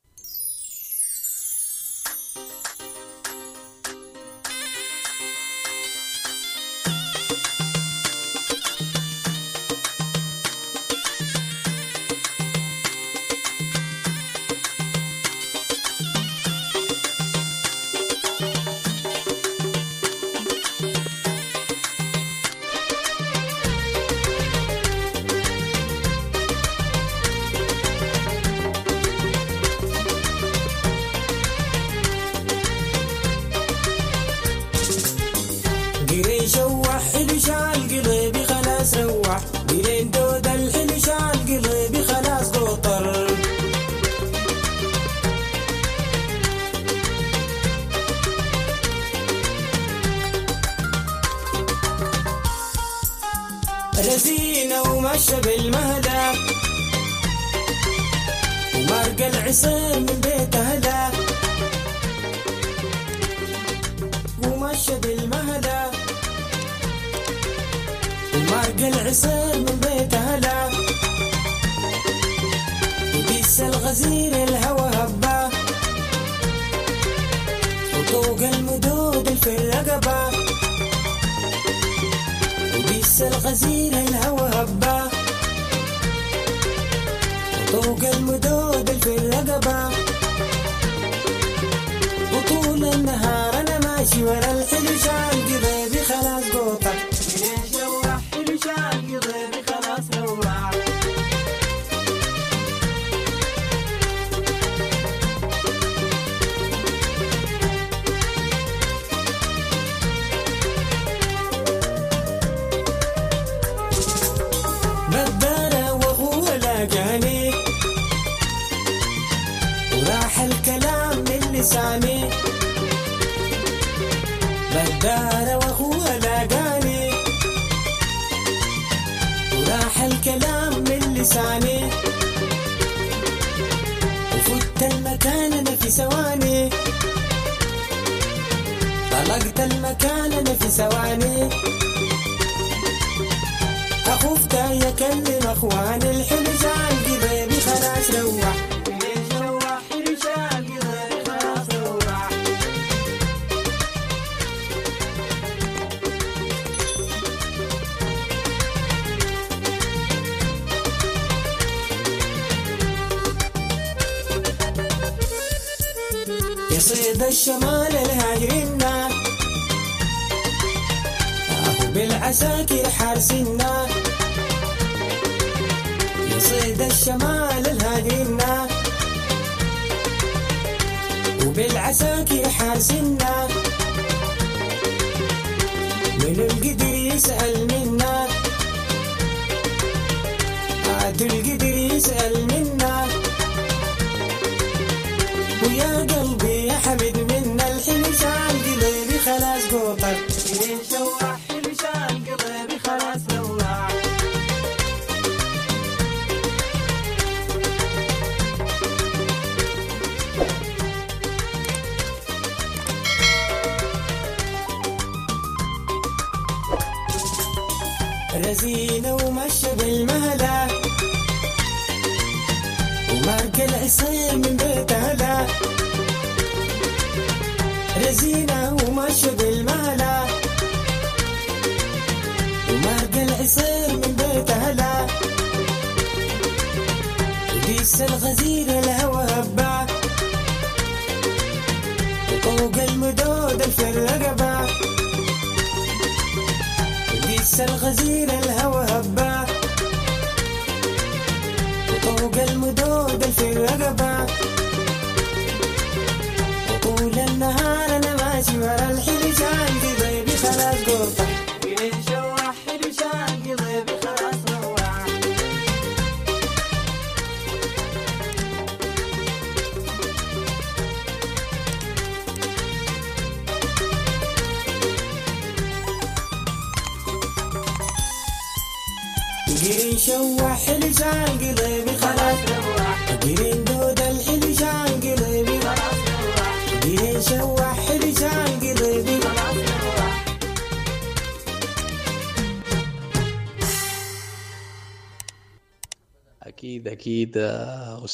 tonight. 92.94 93.23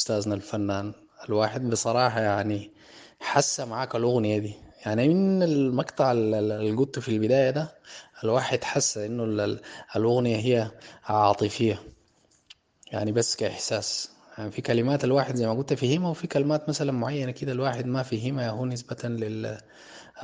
أستاذنا 0.01 0.35
الفنان 0.35 0.93
الواحد 1.29 1.69
بصراحة 1.69 2.19
يعني 2.19 2.71
حس 3.19 3.59
معاك 3.59 3.95
الأغنية 3.95 4.37
دي. 4.37 4.53
يعني 4.85 5.07
من 5.09 5.43
المقطع 5.43 6.11
ال- 6.11 6.33
ال- 6.33 6.51
اللي 6.51 6.71
قلت 6.71 6.99
في 6.99 7.09
البداية 7.09 7.49
ده 7.49 7.75
الواحد 8.23 8.63
حس 8.63 8.97
إنه 8.97 9.23
ال- 9.23 9.39
ال- 9.39 9.61
الأغنية 9.95 10.37
هي 10.37 10.71
عاطفية. 11.05 11.81
يعني 12.91 13.11
بس 13.11 13.35
كإحساس. 13.35 14.09
يعني 14.37 14.51
في 14.51 14.61
كلمات 14.61 15.03
الواحد 15.03 15.35
زي 15.35 15.47
ما 15.47 15.53
قلت 15.53 15.73
فهمها 15.73 16.09
وفي 16.09 16.27
كلمات 16.27 16.69
مثلا 16.69 16.91
معينة 16.91 17.31
كده 17.31 17.51
الواحد 17.51 17.85
ما 17.85 18.03
فهمها 18.03 18.49
هو 18.49 18.65
نسبة 18.65 18.97
لل 19.09 19.57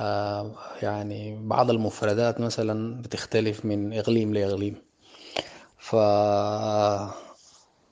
آه، 0.00 0.54
يعني 0.82 1.38
بعض 1.42 1.70
المفردات 1.70 2.40
مثلا 2.40 3.02
بتختلف 3.02 3.64
من 3.64 3.92
إقليم 3.98 4.34
لإقليم 4.34 4.74
ف 5.78 5.96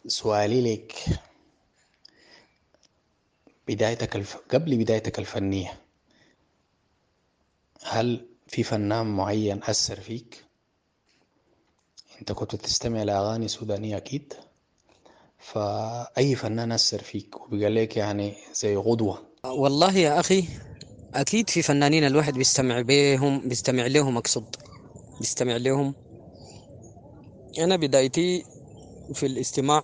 سؤالي 0.07 0.75
لك 0.75 0.95
بدايتك 3.69 4.17
الف... 4.17 4.37
قبل 4.37 4.77
بدايتك 4.79 5.19
الفنية 5.19 5.81
هل 7.83 8.27
في 8.47 8.63
فنان 8.63 9.07
معين 9.17 9.61
أثر 9.65 10.01
فيك؟ 10.01 10.45
أنت 12.21 12.33
كنت 12.33 12.57
تستمع 12.57 13.03
لأغاني 13.03 13.49
سودانية 13.49 13.97
أكيد 13.97 14.35
فأي 15.39 16.35
فنان 16.35 16.73
أثر 16.73 17.03
فيك؟ 17.03 17.41
وبقى 17.41 17.69
لك 17.71 17.97
يعني 17.97 18.37
زي 18.55 18.77
غدوة. 18.77 19.23
والله 19.47 19.97
يا 19.97 20.21
أخي 20.21 20.45
أكيد 21.15 21.51
في 21.51 21.63
فنانين 21.63 22.05
الواحد 22.05 22.35
بيستمع 22.35 22.81
بيهم 22.81 23.49
بيستمع 23.49 23.87
لهم 23.87 24.17
أقصد 24.17 24.45
بيستمع 25.21 25.57
لهم. 25.57 25.95
أنا 27.59 27.77
بدايتي 27.77 28.45
في 29.15 29.27
الاستماع 29.27 29.83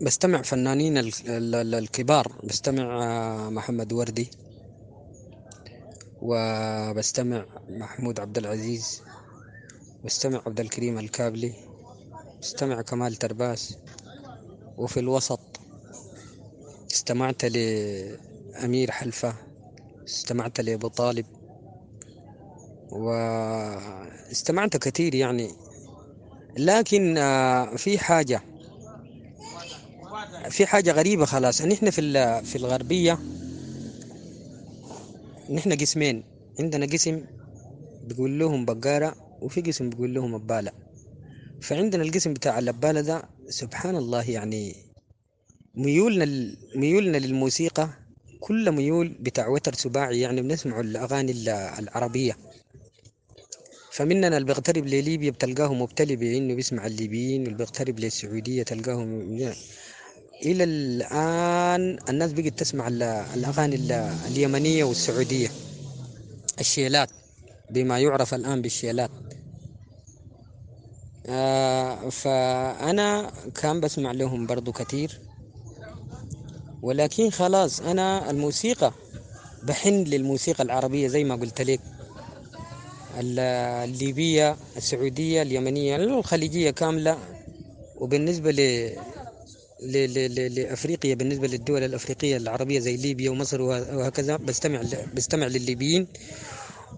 بستمع 0.00 0.42
فنانين 0.42 0.98
ال- 0.98 1.12
ال- 1.26 1.54
ال- 1.54 1.74
الكبار. 1.74 2.32
بستمع 2.44 3.02
آه، 3.04 3.50
محمد 3.50 3.92
وردي 3.92 4.30
وبستمع 6.22 7.44
محمود 7.68 8.20
عبد 8.20 8.38
العزيز 8.38 9.02
بستمع 10.04 10.42
عبد 10.46 10.60
الكريم 10.60 10.98
الكابلي 10.98 11.52
بستمع 12.40 12.82
كمال 12.82 13.16
ترباس 13.16 13.76
وفي 14.76 15.00
الوسط 15.00 15.40
استمعت 16.92 17.44
لأمير 17.44 18.90
حلفة 18.90 19.34
استمعت 20.04 20.60
لأبو 20.60 20.88
طالب 20.88 21.26
واستمعت 22.90 24.76
كثير 24.76 25.14
يعني. 25.14 25.50
لكن 26.58 27.18
آه، 27.18 27.76
في 27.76 27.98
حاجة 27.98 28.42
في 30.48 30.66
حاجة 30.66 30.92
غريبة 30.92 31.24
خلاص. 31.24 31.62
نحن 31.62 31.90
في 31.90 32.02
في 32.44 32.56
الغربية 32.56 33.18
نحن 35.50 35.72
قسمين. 35.72 36.22
عندنا 36.60 36.86
قسم 36.86 37.24
بيقول 38.04 38.38
لهم 38.38 38.64
بقارة 38.64 39.16
وفي 39.42 39.60
قسم 39.60 39.90
بيقول 39.90 40.14
لهم 40.14 40.34
أبالة. 40.34 40.72
فعندنا 41.60 42.02
القسم 42.02 42.32
بتاع 42.34 42.58
الأبالة 42.58 43.00
ده 43.00 43.22
سبحان 43.48 43.96
الله 43.96 44.30
يعني 44.30 44.76
ميولنا 45.74 46.54
ميولنا 46.74 47.16
للموسيقى 47.18 47.88
كل 48.40 48.70
ميول 48.72 49.08
بتاع 49.08 49.48
وتر 49.48 49.74
سباعي 49.74 50.20
يعني 50.20 50.42
بنسمع 50.42 50.80
الأغاني 50.80 51.32
ال- 51.32 51.48
العربية. 51.48 52.36
فمننا 53.92 54.26
اللي 54.28 54.44
بيغترب 54.46 54.86
لليبيا 54.86 55.30
بتلقاه 55.30 55.74
مبتلي 55.74 56.16
بإنه 56.16 56.54
بيسمع 56.54 56.86
الليبيين 56.86 57.40
واللي 57.42 57.56
بيغترب 57.56 58.00
للسعودية 58.00 58.62
تلقاه 58.62 59.04
م- 59.04 59.52
إلى 60.42 60.64
الآن 60.64 61.98
الناس 62.08 62.32
بقت 62.32 62.58
تسمع 62.58 62.88
ال- 62.88 63.02
الأغاني 63.02 63.76
ال- 63.76 63.92
اليمنية 64.30 64.84
والسعودية. 64.84 65.48
الشيلات 66.60 67.10
بما 67.70 67.98
يعرف 67.98 68.34
الآن 68.34 68.62
بالشيلات. 68.62 69.10
آه 71.26 72.08
فأنا 72.08 73.32
كان 73.54 73.80
بسمع 73.80 74.12
لهم 74.12 74.46
برضو 74.46 74.72
كثير. 74.72 75.20
ولكن 76.82 77.30
خلاص 77.30 77.80
أنا 77.80 78.30
الموسيقى 78.30 78.92
بحن 79.62 79.90
للموسيقى 80.04 80.64
العربية 80.64 81.08
زي 81.08 81.24
ما 81.24 81.34
قلت 81.34 81.60
لك. 81.60 81.80
ال- 83.18 83.38
الليبية 83.90 84.56
السعودية 84.76 85.42
اليمنية 85.42 85.96
الخليجية 85.96 86.70
كاملة. 86.70 87.18
وبالنسبة 89.82 90.10
ل... 90.10 90.14
ل... 90.14 90.34
ل... 90.34 90.54
ل... 90.54 90.54
لأفريقيا 90.54 91.14
بالنسبة 91.14 91.48
للدول 91.48 91.82
الأفريقية 91.82 92.36
العربية 92.36 92.78
زي 92.80 92.96
ليبيا 92.96 93.30
ومصر 93.30 93.62
وه- 93.62 93.96
وهكذا 93.96 94.36
بستمع. 94.36 94.82
بستمع 95.14 95.46
للليبيين 95.46 96.06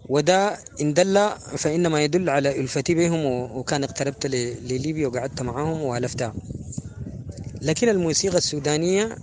وده 0.09 0.59
إن 0.81 0.95
دل 0.95 1.31
فإنما 1.57 2.05
يدل 2.05 2.31
على 2.31 2.61
ألفتي 2.61 2.95
بهم. 2.95 3.25
وكان 3.57 3.85
اقتربت. 3.85 4.27
لليبيا 4.27 5.07
وقعدت 5.07 5.42
معهم 5.42 5.83
وألفتها 5.83 6.35
لكن 7.62 7.88
الموسيقى 7.88 8.38
السودانية 8.38 9.16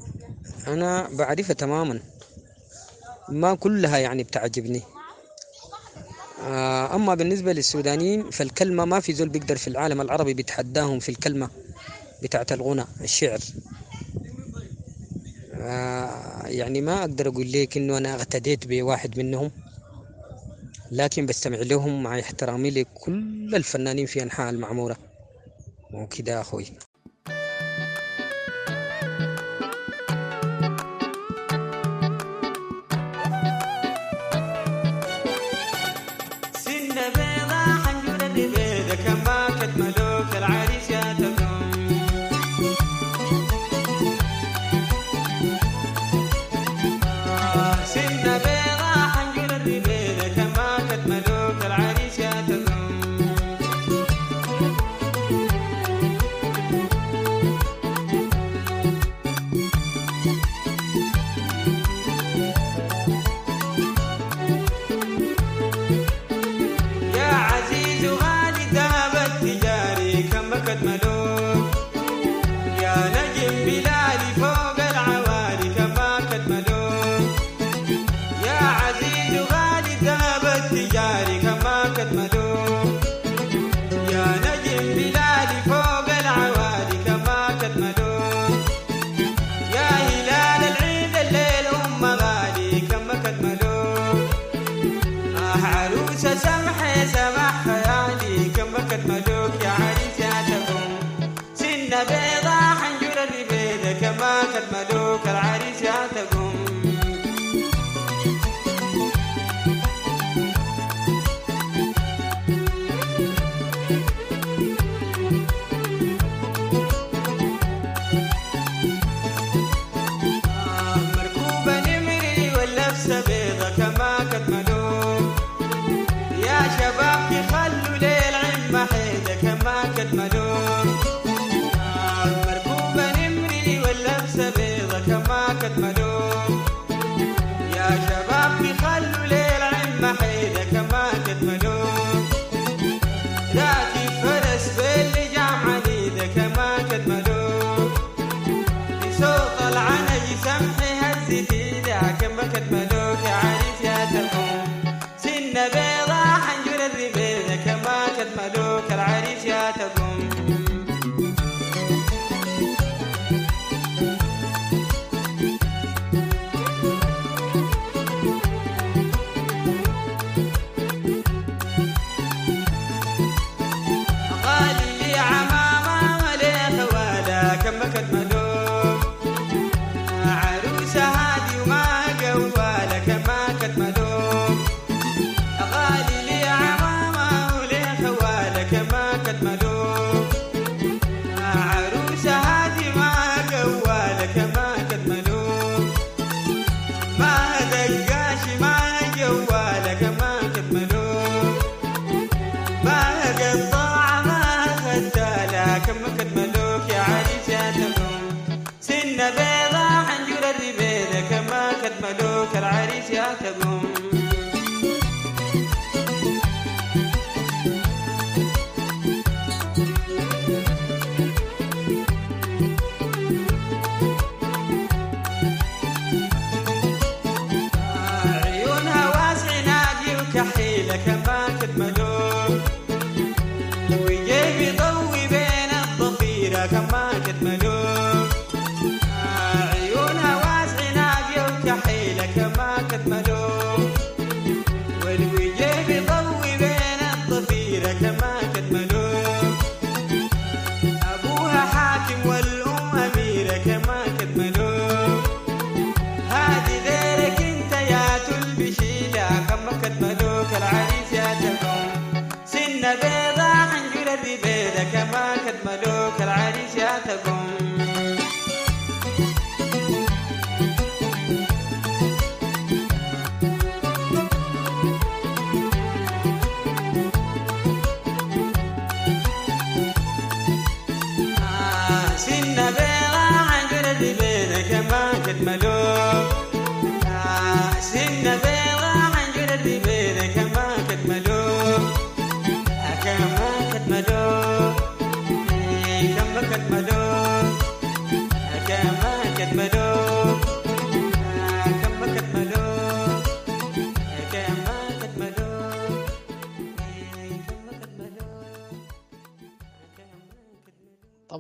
أنا 0.67 1.09
بعرفها 1.13 1.53
تماما 1.53 1.99
ما 3.29 3.55
كلها 3.55 3.97
يعني 3.97 4.23
بتعجبني 4.23 4.81
آه، 6.47 6.95
أما 6.95 7.15
بالنسبة 7.15 7.53
للسودانيين 7.53 8.29
فالكلمة 8.29 8.85
ما 8.85 8.99
في 8.99 9.13
زول 9.13 9.29
بيقدر 9.29 9.57
في 9.57 9.67
العالم 9.67 10.01
العربي 10.01 10.33
بيتحداهم 10.33 10.99
في 10.99 11.09
الكلمة 11.09 11.49
بتاعت 12.23 12.51
الغنى 12.51 12.85
الشعر. 13.01 13.39
آه، 15.53 16.47
يعني 16.47 16.81
ما 16.81 16.99
أقدر 16.99 17.27
أقول 17.27 17.51
لك 17.51 17.77
إنه 17.77 17.97
أنا 17.97 18.15
اغتديت 18.15 18.67
بواحد 18.67 19.19
منهم 19.19 19.51
لكن 20.91 21.25
بستمع 21.25 21.57
لهم 21.57 22.03
مع 22.03 22.19
احترامي 22.19 22.71
لكل 22.71 23.55
الفنانين 23.55 24.05
في 24.05 24.23
أنحاء 24.23 24.49
المعمورة. 24.49 24.97
وكده 25.93 26.41
أخوي؟ 26.41 26.65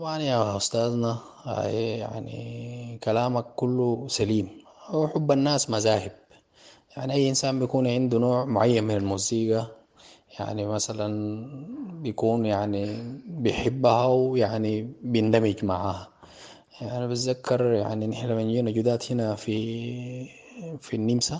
طبعا 0.09 0.21
يا 0.21 0.57
أستاذنا 0.57 1.19
يعني 2.01 2.99
كلامك 3.03 3.45
كله 3.55 4.07
سليم. 4.07 4.49
هو 4.87 5.07
حب 5.07 5.31
الناس 5.31 5.69
مذاهب. 5.69 6.11
يعني 6.97 7.13
أي 7.13 7.29
إنسان 7.29 7.59
بيكون 7.59 7.87
عنده 7.87 8.17
نوع 8.19 8.45
معين 8.45 8.83
من 8.83 8.95
الموسيقى 8.95 9.67
يعني 10.39 10.65
مثلا 10.65 11.07
بيكون 12.01 12.45
يعني 12.45 12.85
بيحبها 13.27 14.05
ويعني 14.05 14.93
بيندمج 15.01 15.65
معاها. 15.65 16.07
يعني 16.81 17.07
بتذكر 17.07 17.63
يعني 17.65 18.07
نحن 18.07 18.27
لما 18.27 18.41
جينا 18.41 18.71
جدات 18.71 19.11
هنا 19.11 19.35
في 19.35 19.55
في 20.81 20.93
النمسا. 20.95 21.39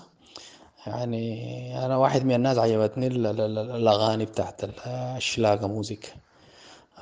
يعني 0.88 1.86
أنا 1.86 1.98
واحد 1.98 2.26
من 2.26 2.36
الناس 2.36 2.58
عجبتني 2.58 3.08
ال- 3.08 3.26
ال- 3.26 3.42
ال- 3.42 3.72
الأغاني 3.76 4.26
بتاعت 4.26 4.64
ال- 4.64 4.80
الشلاقة 5.18 5.68
موزيك 5.68 6.14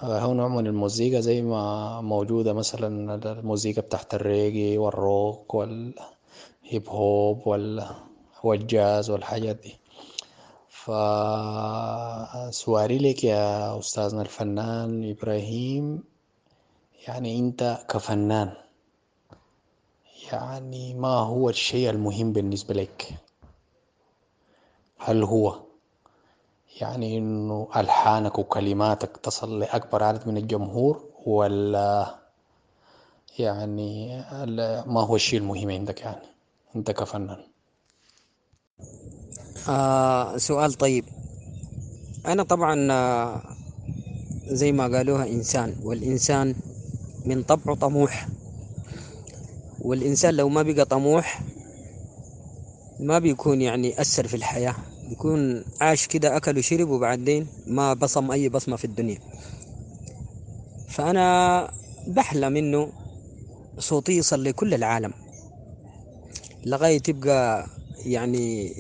هو 0.02 0.34
نوع 0.34 0.48
من 0.48 0.68
الموسيقى 0.68 1.22
زي 1.22 1.42
ما 1.42 2.02
موجودة 2.02 2.54
مثلا 2.54 3.16
الموسيقى 3.32 3.82
بتاعت 3.82 4.14
الريجي 4.14 4.78
والروك 4.78 5.54
والهيب 5.54 6.90
هوب 6.90 7.48
وال- 7.48 7.86
والجاز 8.44 9.10
والحاجات 9.10 9.56
دي. 9.56 9.76
فسؤالي 12.48 12.98
لك 12.98 13.24
يا 13.24 13.80
أستاذنا 13.80 14.22
الفنان 14.22 15.10
إبراهيم 15.10 16.04
يعني 17.08 17.40
أنت 17.40 17.86
كفنان 17.90 18.54
يعني 20.32 20.94
ما 20.94 21.08
هو 21.20 21.50
الشيء 21.50 21.90
المهم 21.90 22.34
بالنسبة 22.34 22.74
لك؟ 22.74 23.08
هل 24.98 25.24
هو 25.24 25.56
يعني 26.82 27.18
إنه 27.18 27.68
ألحانك 27.76 28.40
وكلماتك 28.40 29.18
تصل 29.18 29.60
لأكبر 29.60 30.04
عدد 30.04 30.28
من 30.28 30.38
الجمهور 30.38 31.04
ولا 31.26 32.16
يعني 33.40 34.18
ما 34.88 35.02
هو 35.02 35.16
الشيء 35.16 35.40
المهم 35.40 35.70
عندك 35.72 36.02
يعني؟ 36.02 36.26
أنت 36.76 36.92
كفنان. 36.92 37.38
آه 39.70 40.38
سؤال 40.38 40.74
طيب. 40.74 41.06
أنا 42.26 42.44
طبعا 42.44 42.92
آه، 42.92 43.42
زي 44.48 44.72
ما 44.72 44.84
قالوها 44.98 45.28
إنسان 45.28 45.76
والإنسان 45.84 46.56
من 47.26 47.44
طبعه 47.44 47.76
طموح. 47.76 48.28
والإنسان 49.82 50.34
لو 50.34 50.50
ما 50.50 50.62
بقى 50.62 50.86
طموح 50.86 51.44
ما 53.00 53.20
بيكون 53.20 53.62
يعني 53.62 54.02
أثر 54.02 54.28
في 54.28 54.36
الحياة. 54.36 54.76
بيكون 55.08 55.64
عاش 55.82 56.08
كده 56.08 56.38
أكل 56.38 56.58
وشرب 56.58 56.90
وبعدين 56.90 57.48
ما 57.68 57.94
بصم 57.94 58.32
أي 58.32 58.50
بصمة 58.50 58.76
في 58.76 58.86
الدنيا. 58.86 59.20
فأنا 60.90 61.68
بحلم 62.08 62.58
إنه 62.58 62.92
صوتي 63.80 64.12
يوصل 64.12 64.44
لكل 64.44 64.74
العالم. 64.74 65.14
لغاية 66.66 67.00
تبقى 67.00 67.68
يعني 68.06 68.74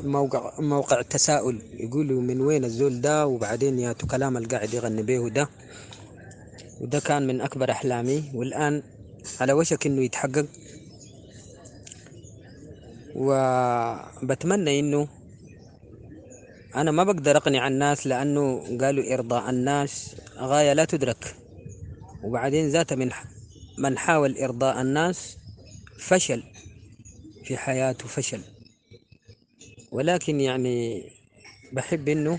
موقع 0.00 0.52
موقع 0.60 1.00
التساؤل 1.00 1.62
يقولوا 1.74 2.20
من 2.22 2.40
وين 2.40 2.64
الزول 2.64 3.00
ده 3.00 3.26
وبعدين 3.26 3.78
ياتوا 3.78 4.08
كلام 4.08 4.36
القاعد 4.36 4.74
يغني 4.74 5.02
به 5.02 5.28
ده 5.28 5.48
وده 6.80 7.00
كان 7.00 7.26
من 7.26 7.40
أكبر 7.40 7.70
أحلامي. 7.70 8.24
والآن 8.34 8.82
على 9.40 9.52
وشك 9.52 9.86
إنه 9.86 10.02
يتحقق. 10.02 10.46
وبتمنى 13.14 14.80
إنه 14.80 15.08
أنا 16.76 16.90
ما 16.90 17.04
بقدر 17.04 17.36
أقنع 17.36 17.68
الناس 17.68 18.06
لأنه 18.06 18.78
قالوا 18.80 19.14
إرضاء 19.14 19.50
الناس 19.50 20.16
غاية 20.36 20.72
لا 20.72 20.84
تدرك. 20.84 21.36
وبعدين 22.22 22.68
ذات 22.68 22.92
من 22.92 23.10
من 23.78 23.98
حاول 23.98 24.38
إرضاء 24.38 24.80
الناس 24.80 25.36
فشل 25.98 26.42
في 27.44 27.56
حياته 27.56 28.08
فشل. 28.08 28.40
ولكن 29.92 30.40
يعني 30.40 31.10
بحب 31.72 32.08
إنه 32.08 32.38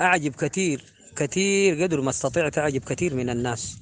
أعجب 0.00 0.34
كثير 0.34 0.84
كثير 1.16 1.82
قدر 1.82 2.00
ما 2.00 2.10
استطعت 2.10 2.58
أعجب 2.58 2.84
كثير 2.84 3.14
من 3.14 3.30
الناس. 3.30 3.78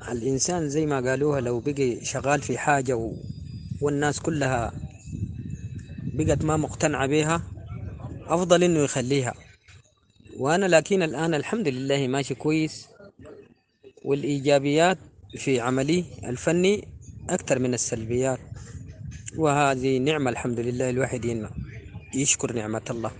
فالإنسان 0.00 0.68
زي 0.68 0.86
ما 0.86 1.00
قالوها 1.00 1.40
لو 1.40 1.60
بقي 1.60 2.04
شغال 2.04 2.42
في 2.42 2.58
حاجة 2.58 2.96
و... 2.96 3.12
والناس 3.80 4.20
كلها 4.20 4.72
بقت 6.14 6.44
ما 6.44 6.56
مقتنعة 6.56 7.06
بها 7.06 7.42
أفضل 8.26 8.62
إنه 8.64 8.80
يخليها. 8.80 9.34
وأنا 10.36 10.66
لكن 10.66 11.02
الآن 11.02 11.34
الحمد 11.34 11.68
لله 11.68 12.06
ماشي 12.06 12.34
كويس 12.34 12.88
والإيجابيات 14.04 14.98
في 15.36 15.60
عملي 15.60 16.04
الفني 16.24 16.88
أكثر 17.30 17.58
من 17.58 17.74
السلبيات. 17.74 18.38
وهذه 19.36 19.98
نعمة 19.98 20.30
الحمد 20.30 20.60
لله 20.60 20.90
الواحد 20.90 21.48
يشكر 22.14 22.52
نعمة 22.52 22.82
الله. 22.90 23.10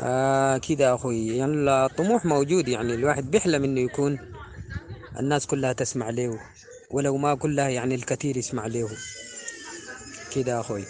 آه 0.00 0.58
كده 0.58 0.94
أخوي 0.94 1.36
يعني 1.36 1.52
الطموح 1.70 2.24
موجود 2.24 2.68
يعني 2.68 2.94
الواحد 2.94 3.30
بيحلم 3.30 3.64
إنه 3.64 3.80
يكون 3.80 4.18
الناس 5.18 5.46
كلها 5.46 5.72
تسمع 5.72 6.10
له 6.10 6.38
ولو 6.90 7.16
ما 7.16 7.34
كلها 7.34 7.68
يعني 7.68 7.94
الكثير 7.94 8.36
يسمع 8.36 8.66
له 8.66 8.88
كده 10.34 10.60
أخوي. 10.60 10.84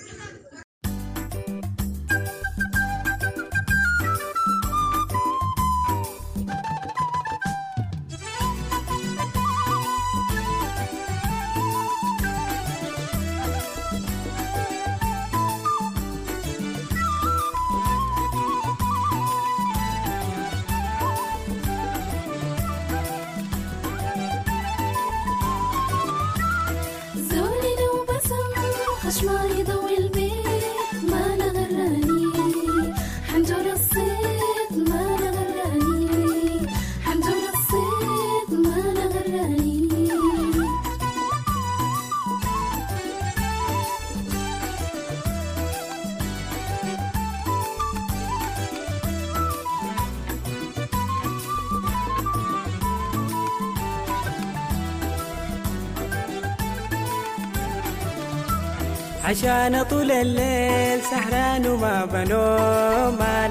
عشان 59.28 59.82
طول 59.82 60.10
الليل 60.10 61.00
سهران 61.10 61.66
وما 61.66 62.04
بنوم 62.04 63.18
ما 63.18 63.48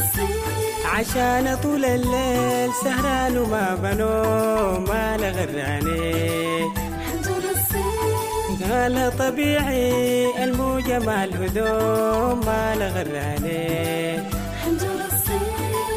الصيد 0.00 0.86
عشان 0.94 1.56
طول 1.62 1.84
الليل 1.84 2.70
سهران 2.84 3.38
وما 3.38 3.74
بنوم 3.82 4.84
ما 4.88 5.16
لغراني 5.16 6.62
حنجر 7.06 7.42
الصيد 7.54 8.72
قال 8.72 9.18
طبيعي 9.18 10.44
الموجة 10.44 10.98
مع 10.98 11.24
الهدوم 11.24 12.40
ما 12.46 12.74
لغراني 12.74 14.18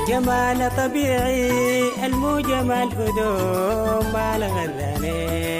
جمال 0.07 0.71
طبيعي 0.77 1.81
الموجة 2.05 2.63
مع 2.63 2.83
الهدوم 2.83 4.13
ما 4.13 4.37
لغراني 4.37 5.50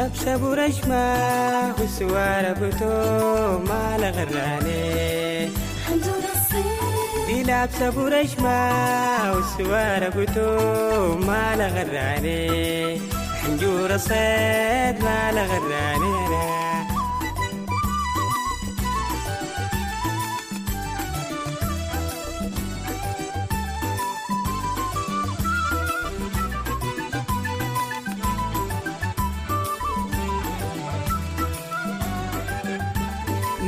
الصيد 0.00 0.26
لابسة 0.26 0.36
برشمة 0.36 1.74
وسوارة 1.80 2.52
بتوم 2.52 3.64
ما 3.68 3.96
لغراني 3.98 5.50
حنجر 5.86 6.22
الصيد 6.34 7.26
دي 7.26 7.42
لابسة 7.42 7.90
برشمة 7.90 9.32
وسوارة 9.36 10.08
بتوم 10.08 11.26
ما 11.26 11.56
لغراني 11.56 13.00
حنجور 13.42 13.96
صيد 13.96 14.96
ما 15.04 15.32
لغراني 15.32 16.26
أنا 16.26 16.69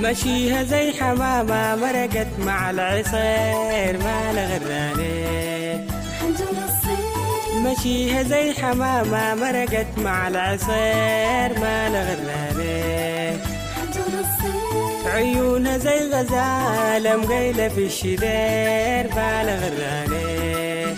مشيها 0.02 0.62
زي 0.62 0.92
حمامة 0.92 1.76
مرقت 1.76 2.26
مع 2.38 2.70
العصير 2.70 3.98
ما 4.04 4.32
لغراني 4.32 5.86
مشيها 7.64 8.22
زي 8.22 8.52
حمامة 8.52 9.34
مرقت 9.34 9.86
مع 9.98 10.28
العصير 10.28 11.60
ما 11.60 11.88
لغراني 11.88 13.36
عيونها 15.06 15.78
زي 15.78 16.08
غزالة 16.10 17.16
مقيلة 17.16 17.68
في 17.68 17.86
الشدير 17.86 19.14
ما 19.16 19.44
لغراني 19.44 20.96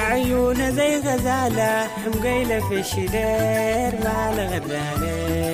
عيونها 0.00 0.70
زي 0.70 0.98
غزالة 0.98 1.86
مقيلة 2.06 2.68
في 2.68 2.80
الشدير 2.80 3.92
ما 4.04 4.32
لغراني 4.36 5.46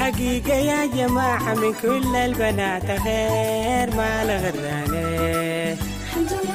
حنجر 0.00 0.14
الصيد 0.16 0.46
حقيقة 0.46 0.54
يا 0.54 0.86
جماعة 0.86 1.54
من 1.54 1.74
كل 1.82 2.16
البنات 2.16 2.86
خير 2.86 3.96
ما 3.96 4.24
لغراني 4.24 5.72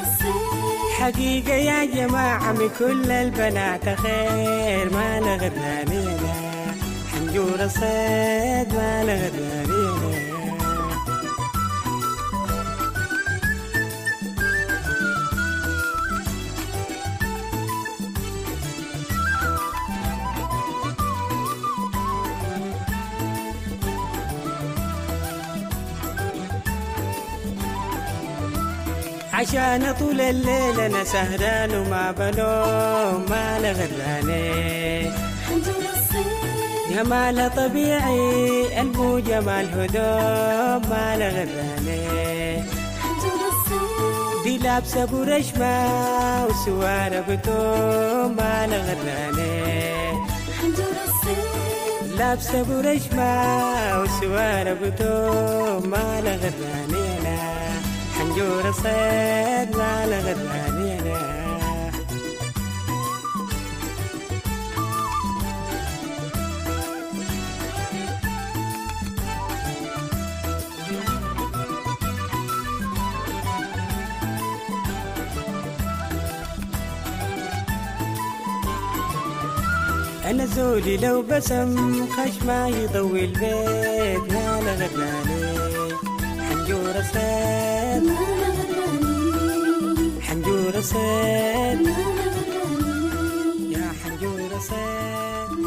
الصيد 0.04 1.00
حقيقة 1.00 1.54
يا 1.54 1.86
جماعة 1.86 2.52
من 2.52 2.70
كل 2.80 3.12
البنات 3.12 4.00
خير 4.00 4.94
ما 4.94 5.20
لغراني 5.20 6.04
أنا 6.04 6.76
حنجور 7.14 7.60
الصيد 7.60 8.70
ما 8.76 9.04
لغراني 9.04 9.65
عشان 29.46 29.94
طول 30.00 30.22
الليل 30.22 30.80
أنا 30.80 31.04
سهران 31.04 31.72
وما 31.76 32.12
بنوم 32.12 33.26
ما 33.30 33.60
حنجر 35.48 35.74
الصيد 35.94 36.96
جمال 36.96 37.52
طبيعي 37.56 38.82
الموجة 38.82 39.40
مع 39.42 39.62
الهدوم 39.62 40.90
ما 40.90 41.16
حنجر 43.02 43.40
الصيد 43.52 44.44
دي 44.44 44.58
لابسة 44.58 45.06
برشمة 45.06 46.46
وسوارة 46.46 47.20
بتوم 47.30 48.36
ما 48.38 48.68
لغراني 48.68 49.64
حنجر 50.62 50.94
الصيد 51.08 52.18
لابسة 52.20 52.64
برشمة 52.64 54.02
وسوارة 54.02 54.74
بتوم 54.74 55.90
ما 55.90 56.22
لغراني 56.22 57.15
أنا 57.15 57.15
حنجور 58.36 58.72
صيد 58.72 59.78
ما 59.78 60.06
لغراني 60.06 61.00
أنا 61.00 61.36
أنا 80.30 80.46
زولي 80.46 80.98
لو 80.98 81.22
بسم 81.22 82.06
خشمة 82.08 82.68
يضوي 82.68 83.26
البيت. 83.26 84.34
ما 84.34 84.62
لغراني 84.62 85.65
حنجورة 86.66 87.02
ساد 87.02 88.08
حنجورة 90.22 90.82
ساد 90.82 91.82
يا 93.70 93.92
حنجورة 94.04 94.60
ساد 94.60 95.60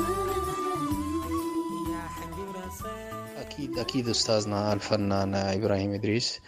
يا 1.91 2.03
حنجورة 2.17 2.71
ساد 2.83 3.37
أكيد 3.39 3.79
أكيد 3.79 4.09
أستاذنا 4.09 4.73
الفنان 4.73 5.35
إبراهيم 5.35 5.93
إدريس. 5.95 6.41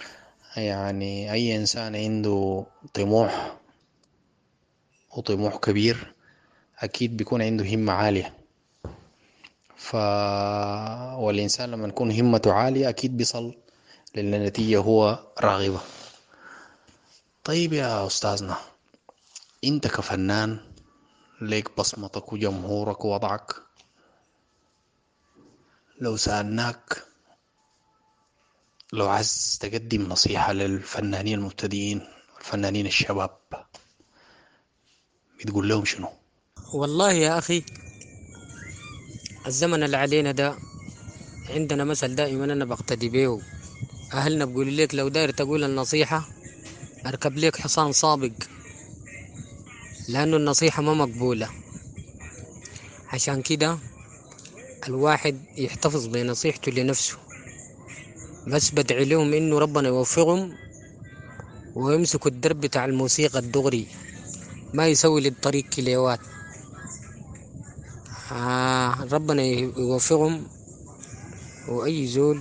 يعني 0.56 1.32
أي 1.32 1.56
إنسان 1.56 1.96
عنده 1.96 2.66
طموح 2.94 3.56
وطموح 5.16 5.56
كبير 5.56 6.14
أكيد 6.78 7.16
بيكون 7.16 7.42
عنده 7.42 7.74
همة 7.74 7.92
عالية. 7.92 8.34
ف 9.76 9.94
والإنسان 11.18 11.70
لما 11.70 11.88
تكون 11.88 12.10
همته 12.12 12.52
عالية 12.52 12.88
أكيد 12.88 13.16
بيصل 13.16 13.54
للنتيجة 14.14 14.78
هو 14.80 15.18
راغبة. 15.40 15.80
طيب 17.44 17.72
يا 17.72 18.06
أستاذنا 18.06 18.56
أنت 19.64 19.86
كفنان 19.86 20.58
ليك 21.40 21.76
بصمتك 21.78 22.32
وجمهورك 22.32 23.04
ووضعك. 23.04 23.54
لو 26.00 26.16
سألناك 26.16 27.04
لو 28.92 29.08
عايز 29.08 29.58
تقدم 29.60 30.02
نصيحة 30.08 30.52
للفنانين 30.52 31.38
المبتدئين 31.38 32.00
والفنانين 32.36 32.86
الشباب 32.86 33.30
بتقول 35.38 35.68
لهم 35.68 35.84
شنو؟ 35.84 36.08
والله 36.72 37.12
يا 37.12 37.38
أخي 37.38 37.64
الزمن 39.46 39.82
اللي 39.82 39.96
علينا 39.96 40.32
ده 40.32 40.54
عندنا 41.50 41.84
مثل 41.84 42.14
دائما 42.14 42.44
أنا 42.44 42.64
بقتدي 42.64 43.08
بيه 43.08 43.38
أهلنا 44.12 44.44
بيقولوا 44.44 44.72
لك 44.72 44.94
لو 44.94 45.08
داير 45.08 45.30
تقول 45.30 45.64
النصيحة 45.64 46.28
أركب 47.06 47.38
لك 47.38 47.56
حصان 47.56 47.92
سابق 47.92 48.32
لأنه 50.08 50.36
النصيحة 50.36 50.82
ما 50.82 50.94
مقبولة. 50.94 51.48
عشان 53.12 53.42
كده 53.42 53.78
الواحد 54.88 55.38
يحتفظ 55.56 56.06
بنصيحته 56.06 56.72
لنفسه. 56.72 57.16
بس 58.46 58.70
بدعي 58.70 59.04
لهم 59.04 59.34
إنه 59.34 59.58
ربنا 59.58 59.88
يوفقهم 59.88 60.52
ويمسكوا 61.74 62.30
الدرب 62.30 62.60
بتاع 62.60 62.84
الموسيقى 62.84 63.38
الدغري 63.38 63.86
ما 64.74 64.86
يسوي 64.88 65.20
للطريق 65.20 65.64
كليوات. 65.64 66.20
آه 68.32 69.04
ربنا 69.12 69.42
يوفقهم 69.42 70.46
وأي 71.68 72.06
زول 72.06 72.40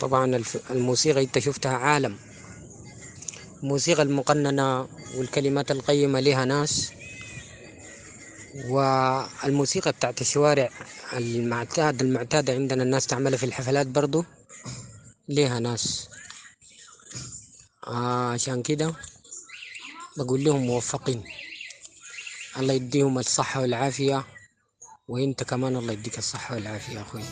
طبعا 0.00 0.42
الموسيقى 0.70 1.22
انت 1.22 1.38
شفتها 1.38 1.76
عالم. 1.76 2.16
الموسيقى 3.62 4.02
المقننة 4.02 4.88
والكلمات 5.16 5.70
القيمة 5.70 6.20
لها 6.20 6.44
ناس. 6.44 6.92
والموسيقى 8.68 9.92
بتاعت 9.92 10.20
الشوارع 10.20 10.70
المعتاد 11.12 12.02
المعتادة 12.02 12.52
عندنا 12.52 12.82
الناس 12.82 13.06
تعملها 13.06 13.38
في 13.38 13.46
الحفلات 13.46 13.86
برضو 13.86 14.24
ليها 15.28 15.58
ناس. 15.60 16.08
عشان 17.84 18.62
كده 18.62 18.94
بقول 20.16 20.44
لهم 20.44 20.60
موفقين. 20.66 21.24
الله 22.58 22.74
يديهم 22.74 23.18
الصحة 23.18 23.60
والعافية. 23.60 24.24
وانت 25.08 25.42
كمان 25.42 25.76
الله 25.76 25.92
يديك 25.92 26.18
الصحة 26.18 26.54
والعافية 26.54 26.92
يا 26.92 27.02
أخوي. 27.02 27.22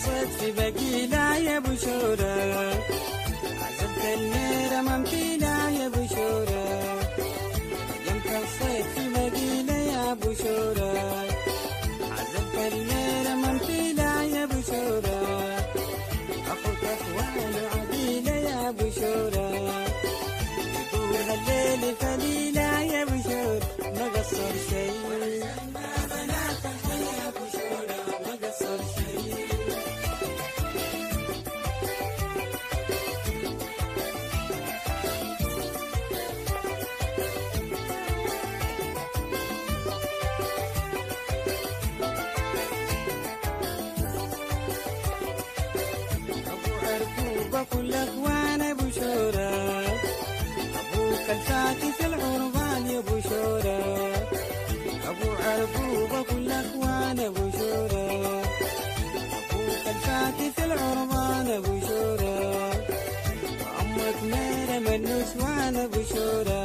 جمت 0.00 0.08
الصيد 0.08 0.28
في 0.38 0.52
بقيلة 0.52 1.36
يا 1.36 1.56
ابو 1.56 1.76
شورى 1.76 2.72
عزلت 3.62 4.04
الميرة 4.14 4.80
ممثيلة 4.80 5.70
يا 5.70 5.86
ابو 5.86 6.06
شورى 6.14 6.64
جمت 8.06 8.26
الصيد 8.26 8.84
في 8.94 9.08
بقيلة 9.14 9.72
يا 9.92 10.12
ابو 10.12 10.32
شورى 10.34 10.98
عزلت 12.12 12.72
الميرة 12.72 13.34
ممثيلة 13.34 14.22
يا 14.22 14.44
ابو 14.44 14.60
شورى 14.66 15.20
أخوك 16.52 16.84
اخوان 16.84 17.54
عديلة 17.74 18.32
يا 18.32 18.68
ابو 18.68 18.90
شورى 18.90 19.50
طول 20.92 21.16
الليل 21.30 21.94
فليلة 22.00 22.80
يا 22.82 23.02
ابو 23.02 23.22
شورى 23.22 23.60
ما 23.96 24.08
قصر 24.14 24.52
شيء 24.70 24.99
نسوان 64.96 65.76
أبو 65.76 66.00
شورى. 66.10 66.62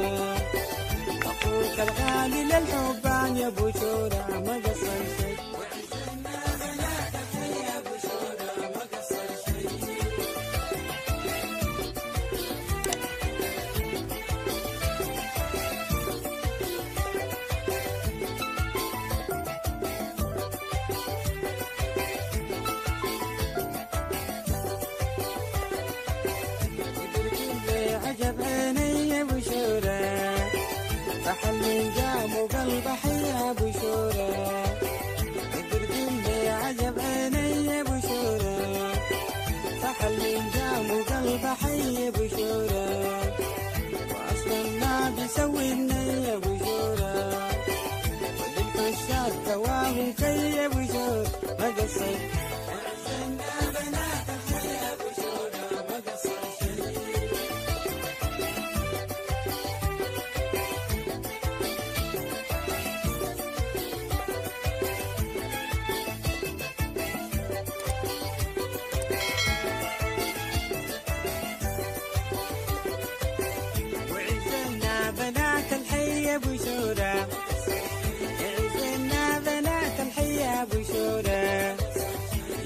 أخوك 1.30 1.76
الغالي 1.80 2.44
للحبان 2.44 3.36
يا 3.36 3.46
أبو 3.46 3.70
شورى 3.80 4.24
ما 4.46 4.60
قصر 4.64 5.02
فحل 31.35 31.61
جام 31.95 32.31
وقلب 32.35 32.87
حيا 33.03 33.14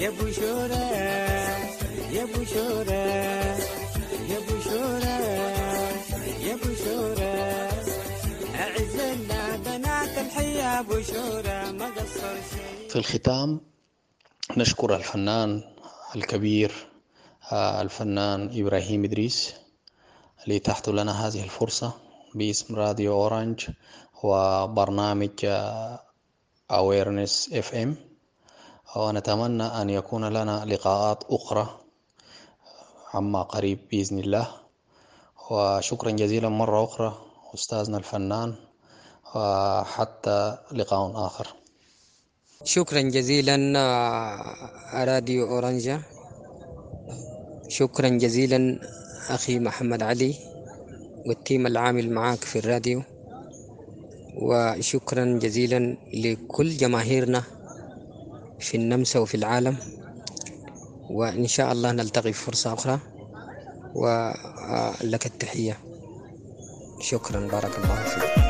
يا 0.01 0.11
يا 2.13 2.25
يا 2.25 2.25
يا 6.41 7.69
أعزنا 8.55 9.57
بنات 9.57 10.19
ما 11.73 11.87
قصر 11.87 12.35
شيء 12.51 12.89
في 12.89 12.97
الختام 12.97 13.61
نشكر 14.57 14.97
الفنان 14.97 15.63
الكبير 16.17 16.73
آه، 17.53 17.83
الفنان 17.83 18.61
إبراهيم 18.61 19.05
إدريس 19.05 19.55
اللي 20.45 20.59
تحت 20.59 20.89
لنا 20.89 21.27
هذه 21.27 21.45
الفرصة 21.45 21.93
باسم 22.35 22.77
راديو 22.77 23.13
أورانج 23.13 23.69
وبرنامج 24.23 25.47
Awareness 26.71 27.51
FM 27.53 28.10
ونتمنى 28.97 29.63
أن 29.63 29.91
يكون 29.91 30.25
لنا 30.25 30.65
لقاءات 30.65 31.25
أخرى 31.31 31.81
عما 33.15 33.43
قريب 33.43 33.79
بإذن 33.91 34.19
الله. 34.19 34.47
وشكرا 35.51 36.11
جزيلا 36.11 36.49
مرة 36.49 36.85
أخرى 36.85 37.19
أستاذنا 37.55 37.99
الفنان 37.99 38.55
وحتى 39.35 40.59
لقاء 40.73 41.27
آخر. 41.27 41.47
شكرا 42.65 43.01
جزيلا 43.01 43.79
آه، 43.79 45.05
راديو 45.05 45.49
Orange. 45.49 46.03
شكرا 47.69 48.09
جزيلا 48.09 48.79
أخي 49.29 49.59
محمد 49.59 50.03
علي 50.03 50.35
وال 51.27 51.40
team 51.40 51.67
العامل 51.67 52.11
معاك 52.11 52.45
في 52.45 52.59
الراديو. 52.59 53.03
وشكرا 54.43 55.25
جزيلا 55.39 55.97
لكل 56.15 56.77
جماهيرنا. 56.77 57.60
في 58.61 58.77
النمسا 58.77 59.19
وفي 59.19 59.35
العالم. 59.35 59.77
وإن 61.11 61.47
شاء 61.47 61.73
الله 61.73 61.93
نلتقي 61.93 62.33
في 62.33 62.45
فرصة 62.45 62.75
أخرى. 62.75 62.99
ولك 63.95 65.27
التحية. 65.27 65.79
شكرا. 67.01 67.41
بارك 67.41 67.79
الله 67.79 68.05
فيك. 68.05 68.50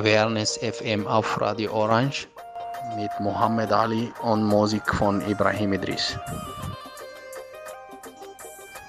Awareness 0.00 0.56
FM 0.56 1.06
auf 1.06 1.38
Radio 1.42 1.74
Orange 1.74 2.26
mit 2.96 3.10
Mohammed 3.20 3.70
Ali 3.70 4.10
und 4.22 4.42
Musik 4.42 4.82
von 4.94 5.20
Ibrahim 5.28 5.74
Idris. 5.74 6.16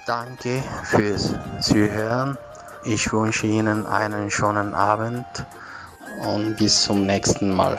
Danke 0.08 0.64
fürs 0.86 1.36
Zuhören. 1.60 2.38
Ich 2.86 3.12
wünsche 3.12 3.46
Ihnen 3.46 3.86
einen 3.88 4.32
schönen 4.32 4.74
Abend 4.74 5.26
und 6.26 6.56
bis 6.56 6.84
zum 6.84 7.06
nächsten 7.06 7.54
Mal. 7.54 7.78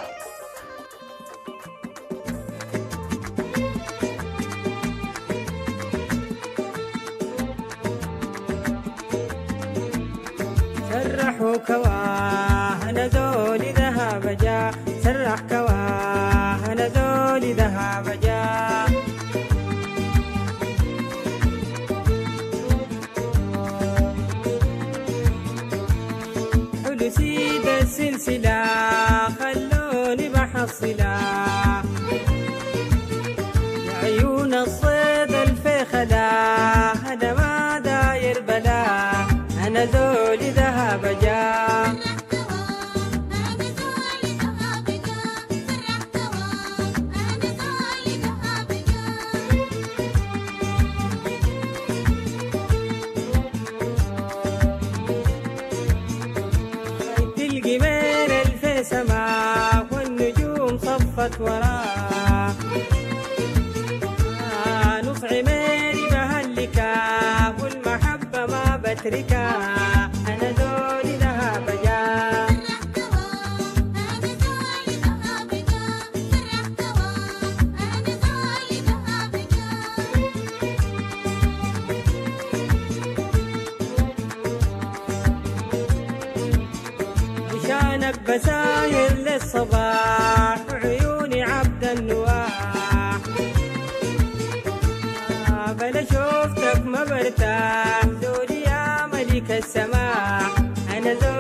ana 100.95 101.13
zo 101.21 101.33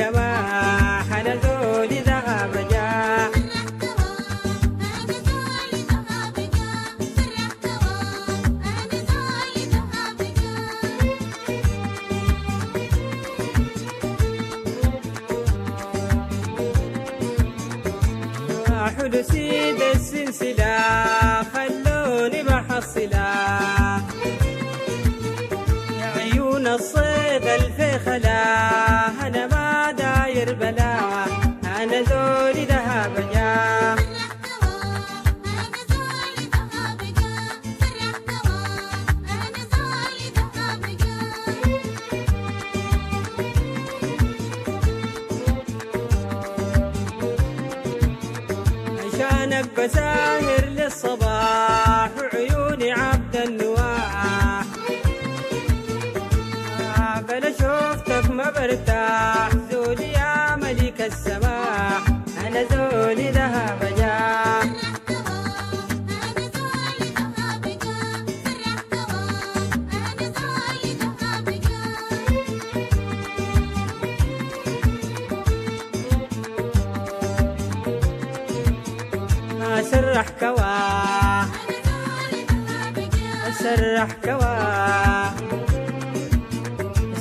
ya 0.00 0.10
va. 0.10 0.29
سرح 79.78 80.28
كوا 80.40 81.44
سرح 83.62 84.12
كوا 84.24 84.54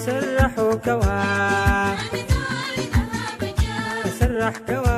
سرح 0.06 0.54
كوا 0.86 1.20
سرح 4.20 4.58
كوا 4.68 4.89